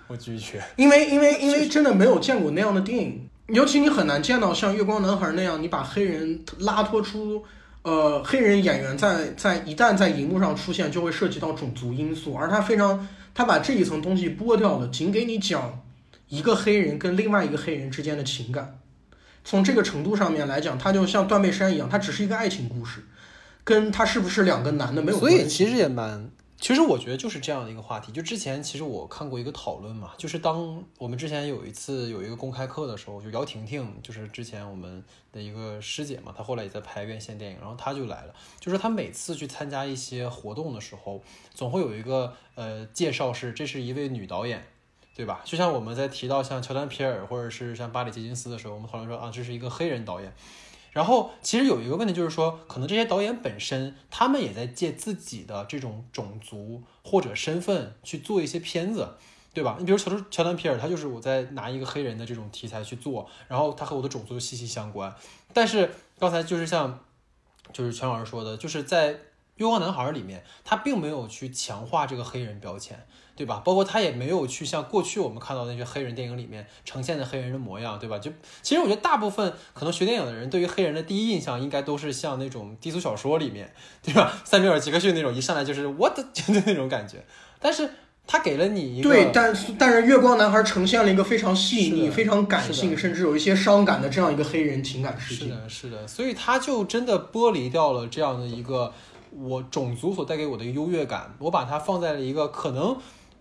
[0.07, 0.59] 我拒绝。
[0.77, 7.43] 因为因为因为真的没有见过那样的电影，尤其你很难见到像《月光男孩》那样，你把黑人拉脱出，
[7.83, 15.79] 呃，黑人演员在在一旦在荧幕上出现，就会涉及到种族因素，而他非常他把这一层东西剥掉了，仅给你讲
[16.31, 18.79] 一个黑人跟另外一个黑人之间的情感。
[19.43, 23.03] 从这个程度上面来讲，它就像断背山一样，它只是一个爱情故事，
[23.65, 25.37] 跟他是不是两个男的没有关系。
[25.37, 28.13] 所以其实也蛮，其实我觉得就是这样的一个话题。
[28.13, 35.03] 就之前其实我看过一个讨论嘛，就是当我们之前有一次有一个公开课的时候，就姚婷婷，就是之前我们
[35.33, 41.21] 的一个师姐嘛，她后来也在拍院线电影，然后她就来了，就是她每次去参加一些活动的时候，
[41.53, 44.63] 总会有一个呃介绍是这是一位女导演。
[45.21, 45.39] 对吧？
[45.45, 50.33] 就像我们在提到像乔丹皮尔或者是像巴里杰金斯的时候，我们讨论说啊，这是一个黑人导演。
[50.91, 59.09] 然后其实有一个问题就是说，可能这些导演本身他们也在借自己的这种种族或者身份去做一些片子，
[59.53, 59.75] 对吧？
[59.77, 65.13] 你比如乔乔丹皮尔，他就是我在拿一个黑人的这种题材去做，然后他和我的种族息息相关。
[65.53, 66.99] 但是刚才就是像
[67.71, 69.13] 就是全老师说的，就是在
[69.57, 73.05] 《月光男孩》里面，他并没有去强化这个黑人标签。
[73.35, 73.61] 对吧？
[73.65, 78.19] 包括他也没有去像过去我们看到那些黑人电影里面呈现的黑人的模样，对吧？
[78.19, 78.31] 就
[78.61, 84.33] 其实我觉得大部分可能学电影的人对于黑人的第一印象应该都是像那种低俗小说里面，对吧？
[84.45, 87.23] 塞缪尔·杰克逊那种一上来就是 what 就那种感觉，
[87.59, 87.89] 但是
[88.27, 95.45] 他给了你一个对，但是但是《月光男孩》呈现了一个非常细腻、非常感性，甚至有一些伤感的这样一个黑人情感世界。
[95.45, 98.93] 是的，是的，所以他就真的剥离掉了这样的一个
[99.31, 102.95] 我种族所带给我的优越感，我把它放在了一个可能，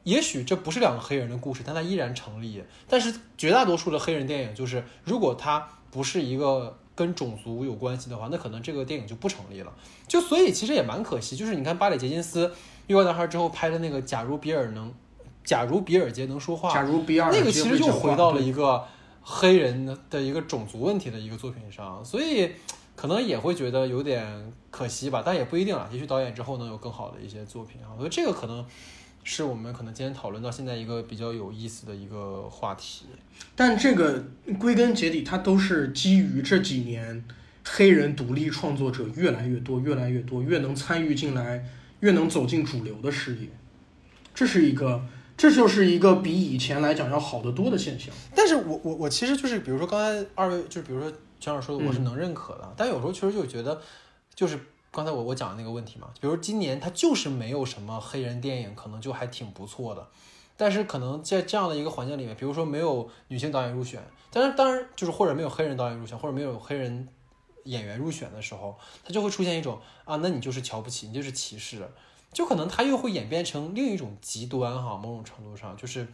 [0.05, 2.63] 也许这不是两个黑人的故事，但它依然成立。
[2.89, 9.73] 但是绝大多数的黑人电影，就是如果它不是一个跟种族有关系的话，那可能这个电影就不成立了。
[10.07, 12.49] 就所以其实也蛮可惜，就是你看巴里·杰金斯
[12.87, 14.89] 《月光男孩》之后拍的那个《假如比尔能》，
[15.45, 18.85] 假如比尔杰能说话，假如比尔那个其实就回到了一个
[19.23, 22.53] 黑人的一个种族问题的一个作品上，所以
[22.97, 25.89] 可能也会觉得有点可惜吧，但也不一定了。
[25.93, 28.65] 也许导演之后能有更好的一些作品啊，所以这个可能
[29.23, 33.07] 是我们可能今天讨论到现在一个比较有意思的一个话题。
[33.55, 34.25] 但这个
[34.59, 37.25] 归根结底，它都是基于这几年
[37.65, 41.65] 黑人独立创作者越来越多、越来越多，越能参与进来，
[42.01, 43.49] 越能走进主流的视野。
[44.35, 45.05] 这是一个，
[45.37, 48.15] 这就是一个比以前来讲要好得多的现象。
[48.35, 53.81] 但是我我我其实就是，比如说刚才二位，就是比如说全老师说的，我是能认可的，但有时候确实就觉得，
[54.35, 54.59] 就是
[54.93, 60.09] 刚才我我讲的那个问题嘛，比如今年它就是没有什么黑人电影，可能就还挺不错的。
[60.57, 67.09] 但是可能在这样的一个环境里面，比如说没有女性导演入选，但是当然就是或者没有黑人导演入选，或者没有黑人
[67.65, 71.89] 演员入选的时候，它就会出现一种啊，那你就是瞧不起，你就是歧视，
[72.33, 76.07] 就可能它又会演变成另一种极端哈，某种程度上就是。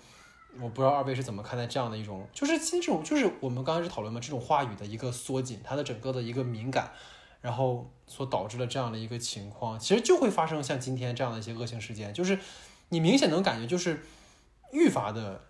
[0.59, 6.93] 我不知道二位是怎么看待这样的一种，就是其实这种就是我们刚开始讨论嘛，这种话语的一个缩紧，它的整个的一个敏感，
[7.41, 12.39] 然后所导致的这样的一个情况，其实就会发生像今天这样的一些恶性事件，就是
[12.89, 14.01] 你明显能感觉就是
[14.73, 15.41] 愈发的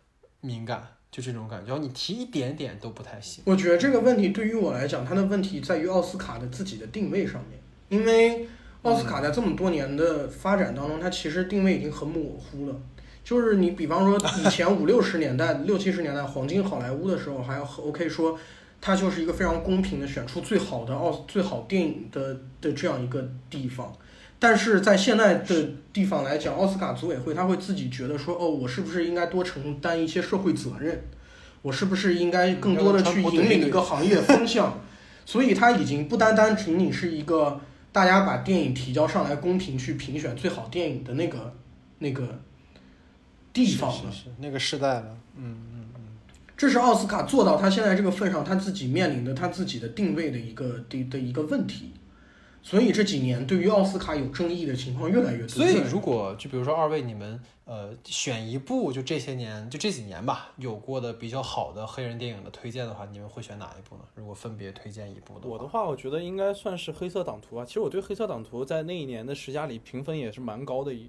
[0.41, 3.43] 敏感，就这种感觉，你提一点点都不太行。
[3.47, 7.59] 我觉得这个问题对于我来讲，它的问题在于奥斯卡的自己的定位上面，
[7.89, 8.49] 因为
[8.83, 12.77] 奥斯卡在这么多年的发展当中，它其实定位已经很模糊了。
[13.25, 18.39] 就是你比方说以前五六十年代、六七十年代黄金好莱坞的时候，还要 OK 说，
[18.87, 23.93] 它就是一个非常公平的选出最好的奥最好电影的的这样一个地方。
[24.39, 31.03] 但是在现在的地方来讲，奥斯卡组委会他会自己觉得说，哦，我是不是应该多承担一些社会责任？
[31.63, 34.79] 我是不是应该更多的去引领一个行业风向？
[35.27, 37.61] 所以它已经不单单仅仅是一个
[37.91, 41.53] 大家把电影提交上来公平去评选最好电影的那个
[41.99, 42.39] 那个
[43.53, 44.13] 地方了。
[44.39, 45.76] 那个时代了，嗯，
[46.57, 51.93] 这是奥斯卡做到他现在这个份上，他自己面临的他自己的定位的一个的的一个问题。
[52.63, 55.49] 所以这几年对于奥斯卡有争议的情况越来越多。
[55.49, 64.03] 所以如果就比如说二位你们呃选一部就这些年就这几年吧有过的比较好的黑人电影的推荐的话，你们会选哪一部呢？
[64.17, 67.65] 如果分别推荐一部的话，我的话，我觉得应该算是《黑色党徒》啊。
[67.65, 71.09] 其实我对《黑色党徒》在那一年的十佳里评分也是蛮高的一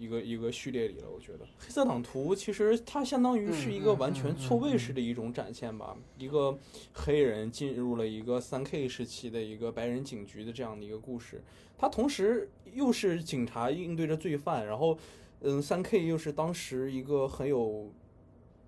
[0.00, 1.10] 一个一个序列里了。
[1.14, 5.94] 我觉得《黑色党徒》其实它相当于是一个完全错位式的一种展现吧。
[6.16, 6.58] 一个
[6.94, 11.42] 黑人进入了一个三 K 时期的一个白人警局的这样的一个故事，
[11.76, 14.98] 它同时又是警察应对着罪犯，然后
[15.42, 17.92] 嗯，三 K 又是当时一个很有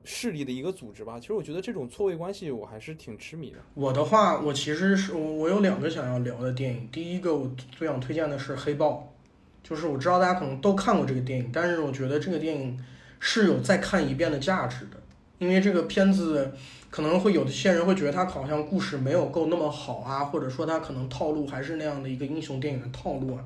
[0.04, 1.20] 势力的一个组织吧。
[1.20, 3.58] 其实我觉得这种错位关系我还是挺痴迷的。
[3.74, 6.88] 我的话，我其实是我我有两个想要聊的电影。
[6.90, 9.11] 第一个我最想推荐的是《黑豹》，
[9.62, 12.78] 就是我知道大家可能都看过这个电影，但是我觉得这个电影
[13.20, 14.96] 是有再看一遍的价值的，
[15.38, 16.52] 因为这个片子
[16.90, 23.44] 可能会有的些人会觉得它好像故事没有够那么好啊，或者说它可能套路还是那样的一个英雄电影的套路啊。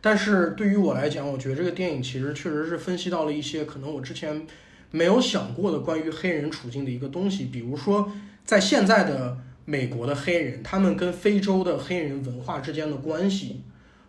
[0.00, 4.46] 但是对于我来讲，我觉得这个电影其实确实是分析到了一些可能我之前
[4.92, 8.10] 没有想过的关于黑人处境的一个东西，比如说
[8.44, 13.62] 在现在的美国的黑人，他们跟非洲的黑人文化之间的关系，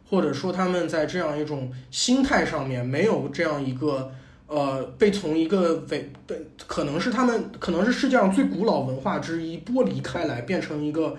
[0.10, 4.12] 或者说他们在这样一种心态上面没有这样一个
[4.48, 11.18] 呃被从一个伪被可能是他们可能是世界上最古老文化之一剥离开来，变成一个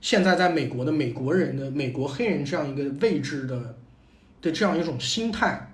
[0.00, 3.76] 现在在美国的美国人的美国黑人这样一个位置的
[4.40, 5.72] 的这样一种心态，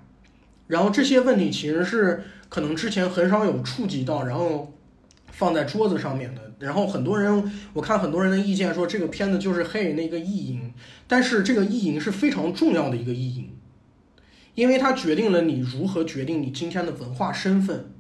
[0.67, 4.73] 然后这些问题其实是可能之前很少有触及到，然后
[5.31, 6.46] 放在桌子上面的。
[6.59, 10.73] 然后很多人，我看很多人的意见说这个片子就是黑人的一个意淫，
[11.07, 13.51] 但是这个意淫是非常重要的一个意淫，
[14.55, 17.93] 因为它决定了你如何决定你今天的文化身份，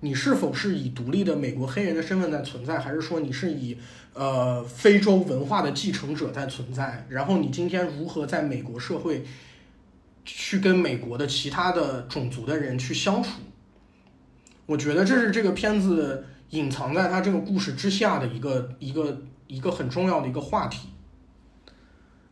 [0.00, 3.76] 你是否是以独立的美国黑人的身份在存在，还是说你是以
[4.12, 7.06] 呃非洲文化的继承者在存在？
[7.08, 9.24] 然后你今天如何在美国社会
[10.24, 13.30] 去跟美国的其他的种族的人去相处？
[14.66, 20.88] 我觉得这是这个片子隐藏在他这个故事之下的一个一个一个很重要的一个话题。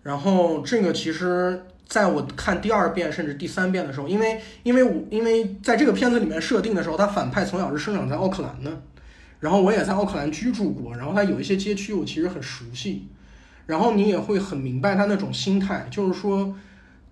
[0.02, 8.82] 然后这个其实在我看第二遍甚至第三遍的时候，因为因为我因为在这个片子里面设定的时候，他反派从小是生长在奥克兰的，
[9.39, 13.06] 然后我也在奥克兰居住过，然后他有一些街区我其实很熟悉，
[13.66, 16.55] 然后你也会很明白他那种心态，就是说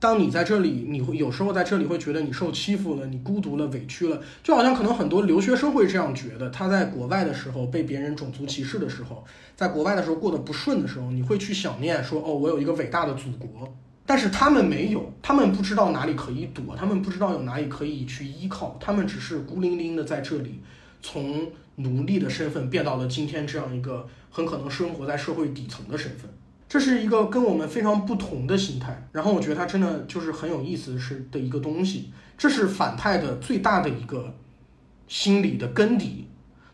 [0.01, 6.49] 当你在这里，你会有时候在这里会觉得你受欺负了，你孤独了，委屈了，就好像可能很多留学生会这样觉得。
[6.49, 9.23] 他在国外的时候被别人种族歧视的时候，
[9.55, 13.73] 在国外的时候过得不顺的时候，你会去想念说，哦，我有一个伟大的祖国。
[14.07, 20.61] 但是他们没有，他们不知道哪里可以躲，他们不知道有哪里可以去依靠，他们只是孤零零的在这里，
[21.03, 21.47] 从
[21.77, 26.31] 奴隶的身份变到了今天这样一个很可能生活在社会底层的身份。
[26.71, 34.33] 这是一个跟我们非常不同的心态，然后我觉得它真的就是很有意思是的一个东西，这是反派的最大的一个
[35.09, 36.29] 心理的根底。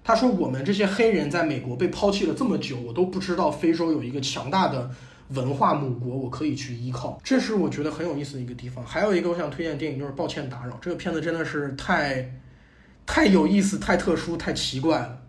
[0.04, 4.90] 他说我们这些黑人在美国被抛弃了这么久，我都不知道非洲有一个强大的
[5.30, 8.84] 文化母国，我可以去依靠，这是我觉得很有意思的一个地方。
[8.84, 12.34] 还有一个我想推荐的电影就是《抱歉打扰》，这个片子真的是太
[13.06, 15.22] 太有意思、太特殊、太奇怪了。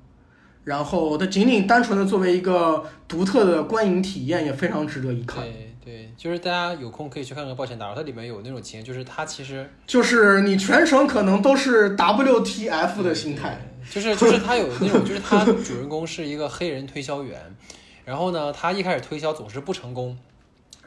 [0.68, 5.42] 然后它仅仅单纯的作为一个独特的观影体验，也非常值得一看。
[5.42, 13.58] 对对，就是大家有空可以去看看《抱歉打扰》，它里面有那种情节，就是它其实就是你全程可能都是 WTF 的心态，
[13.90, 17.40] 就是就是它有那种，就是它主人公是一个黑人推销员，
[18.04, 20.18] 然后呢，他一开始推销总是不成功。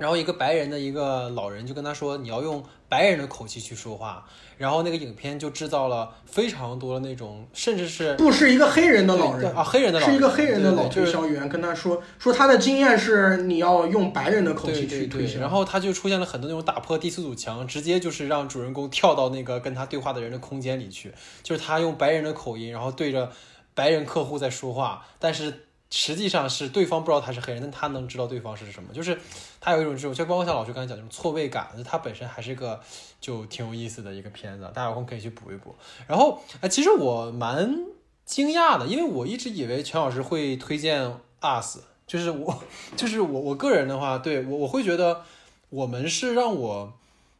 [0.00, 15.38] 然后一个白人的一个老人就跟他说：“你要用白人的口气去说话。”然后那个影片就制造了非常多的那种，甚至是不是一个黑人的老人啊，黑人的老是一个黑人的老推销员跟他说说他的经验是你要用白人的口气去推销。
[15.38, 21.12] 然后他就出现了很多那种打破第四堵墙，直接就是让主人公跳到那个跟他对话的人的空间里去，
[21.42, 23.30] 就是他用白人的口音，然后对着
[23.74, 25.66] 白人客户在说话，但是。
[25.92, 29.18] 实际上是对方不知道他是黑人，但他能知道对方是什么，就是
[29.60, 32.80] 他有一种这种，就包括像老师刚才讲这种错位感，他本身还是个
[33.20, 35.74] 就挺有意思的一个片子，大家有空可以去补一补。
[36.06, 37.84] 然后，哎，其实我蛮
[38.24, 41.04] 惊讶的，因为我一直以为全老师会推荐
[41.42, 42.62] 《us》，就是我，
[42.96, 45.22] 就是我，我个人的话，对我我会觉得
[45.68, 46.94] 我们是让我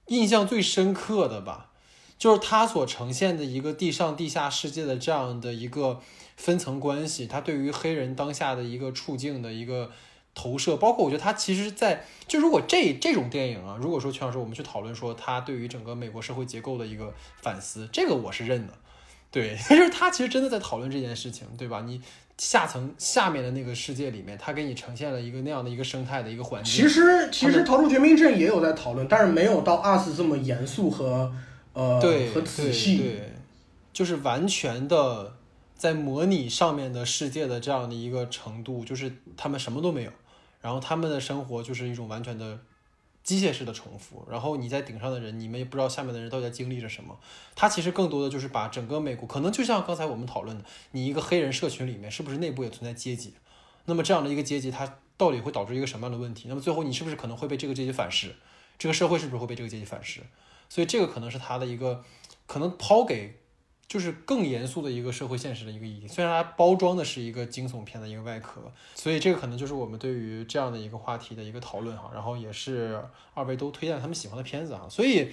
[0.07, 1.71] 印象最深刻的吧，
[2.19, 6.01] 就是他所呈现的一个地上地下世界的这样的一个。
[6.37, 9.91] 分层关系，他对于黑人当下的一个处境的一个
[10.35, 17.13] 投射，包括我觉得他其实，在就如果这这种电影啊，如果说全老师我们去讨论说他对于整个美国社会结构的一个
[17.43, 18.73] 反思，这个我是认的，
[19.31, 21.83] 对， 就是他其实真的在讨论这件事情，对吧？
[21.85, 22.01] 你
[22.39, 26.73] 下层下面的那个世界里面，他给你呈现了一个那样的一个生态的一个环境。
[26.73, 31.31] 其实其实逃出绝命镇也有在讨论，但是没有到 us 这么严肃和
[31.75, 33.33] 呃对和仔细，对，
[33.93, 35.35] 就是完全的。
[35.81, 40.13] 在模拟上面的世界的这样的一个程度，就是他们什么都没有，
[40.61, 42.61] 然后他们的生活就是一种完全的
[43.25, 44.23] 机械式的重复。
[44.31, 47.19] 然后你在顶上的人，你们也不知道下面的人到底在经历着什么。
[47.57, 53.33] 他其实更多的就是把整个美国，可能就像刚才我们讨论的，你一个黑人社群里面是不是内部也存在阶级？
[53.87, 56.45] 那么这样的一个阶级，它到底会导致一个什么样的问题？
[56.49, 58.37] 那么最后你是不是可能会被这个阶级反噬？
[58.79, 60.21] 这个社会是不是会被这个阶级反噬？
[60.69, 62.05] 所以这个可能是他的一个
[62.47, 63.39] 可能抛给。
[63.91, 68.61] 就是更严肃的一个社会现实的一个意义，虽然它包装的是一个惊悚片的一个外壳，
[68.95, 73.03] 所以这个可能就是我们对于这样的一个话题的一个讨论哈，然后也是
[73.35, 75.33] 二位都推荐他们喜欢的片子啊，所以。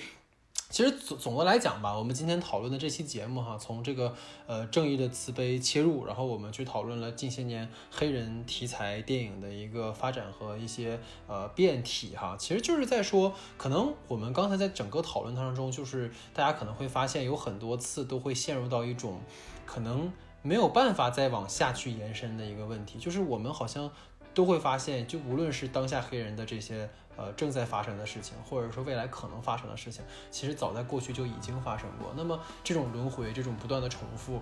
[0.69, 4.13] 其实总总的来讲吧，我们今天讨论的这期节目哈，从这个
[4.45, 19.21] 呃正义的慈悲切入，然后我们去讨论了近些年黑人题材电影的一个发展和一些呃变体哈，其实就是在说，可能我们刚才在整个讨论当中，就是大家可能会发现有很多次都会陷入到一种
[19.65, 20.11] 可能
[20.41, 23.89] 没有办法再往下去延伸的一个问题，就是我们好像
[24.37, 26.87] 都会发现，就无论是当下黑人的这些。
[27.19, 32.13] 呃，正在发生的事情，或者说未来可能发生的事情，其实早在过去就已经发生过。
[32.15, 34.39] 那么这种轮回，这种不断的重复。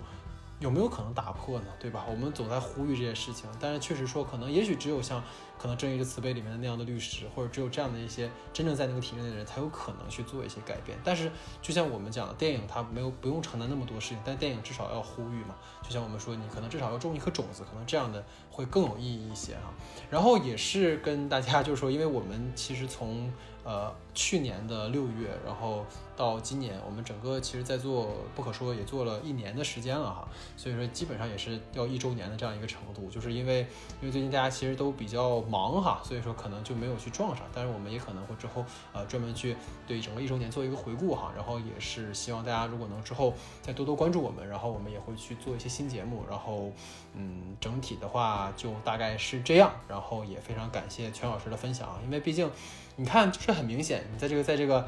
[0.60, 1.68] 有没有可能打破呢？
[1.80, 2.06] 对吧？
[2.10, 5.22] 我们总在呼吁这些事情，但是确实说，可能也许只有像
[5.60, 10.98] 可能《正义的慈悲》里面的那样的律师，或者只有这样的一些真正在那个体制内的人，才有可能去做一些改变。
[11.04, 11.30] 但是，
[11.62, 15.56] 就像我们讲的，电影它没有不用承担那么多事情，但电影至少要呼吁嘛。
[15.84, 19.74] 就像我们说，你可能至少要种一颗种子，可能这样的会更有意义一些哈。
[20.10, 23.30] 然后也是跟大家就是说，因为我们其实从
[23.66, 25.84] 呃去年的六月，然后。
[26.18, 30.26] 到今年，我们整个其实，在做不可说也做了一年的时间了哈，
[30.56, 33.68] 所以说基本上也是要一周年的这样一个程度，就是因为
[34.00, 38.64] 因为最近大家其实都比较忙哈，所以说可能就没有去撞上，但是我们也可能会之后
[38.94, 46.72] 呃专门去对整个一周年做一个回顾哈，然后也是希望大家如果能之后再多多关注我们，然后我们也会去做一些新节目，然后
[47.14, 52.50] 嗯整体的话就大概是这样，然后也非常感谢全老师的分享，因为毕竟
[52.96, 54.88] 你看就是很明显，你在这个在这个。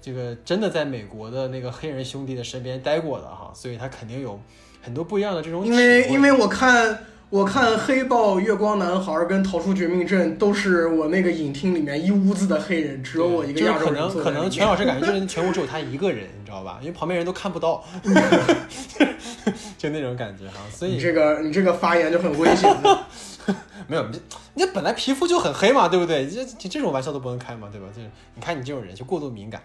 [0.00, 4.40] 这个真的在美国的那个黑人兄弟的身边待过的哈，所以他肯定有
[4.80, 5.66] 很多不一样的这种。
[5.66, 14.30] 因为因为我看我看黑豹、月光男孩跟逃出绝命镇都是我那个影厅里面一屋子的黑人，只有我一个亚洲人可能可。
[14.30, 16.78] 能全老师感觉就是全屋只有他一个人，你知道吧？
[16.80, 17.84] 因为旁边人都看不到，
[19.76, 20.60] 就那种感觉哈。
[20.70, 22.72] 所以你这个你这个发言就很危险。
[23.86, 24.20] 没有你
[24.54, 26.28] 你本来皮肤就很黑嘛，对不对？
[26.28, 27.86] 这这种玩笑都不能开嘛，对吧？
[27.94, 29.62] 就是你看你这种人就过度敏感。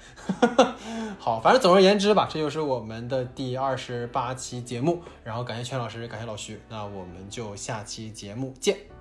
[1.20, 5.02] 好，反正总而言之吧，这就是我们的第二十八期节目。
[5.24, 8.93] 然后感谢全老师，感谢老徐，那我们就下期节目见。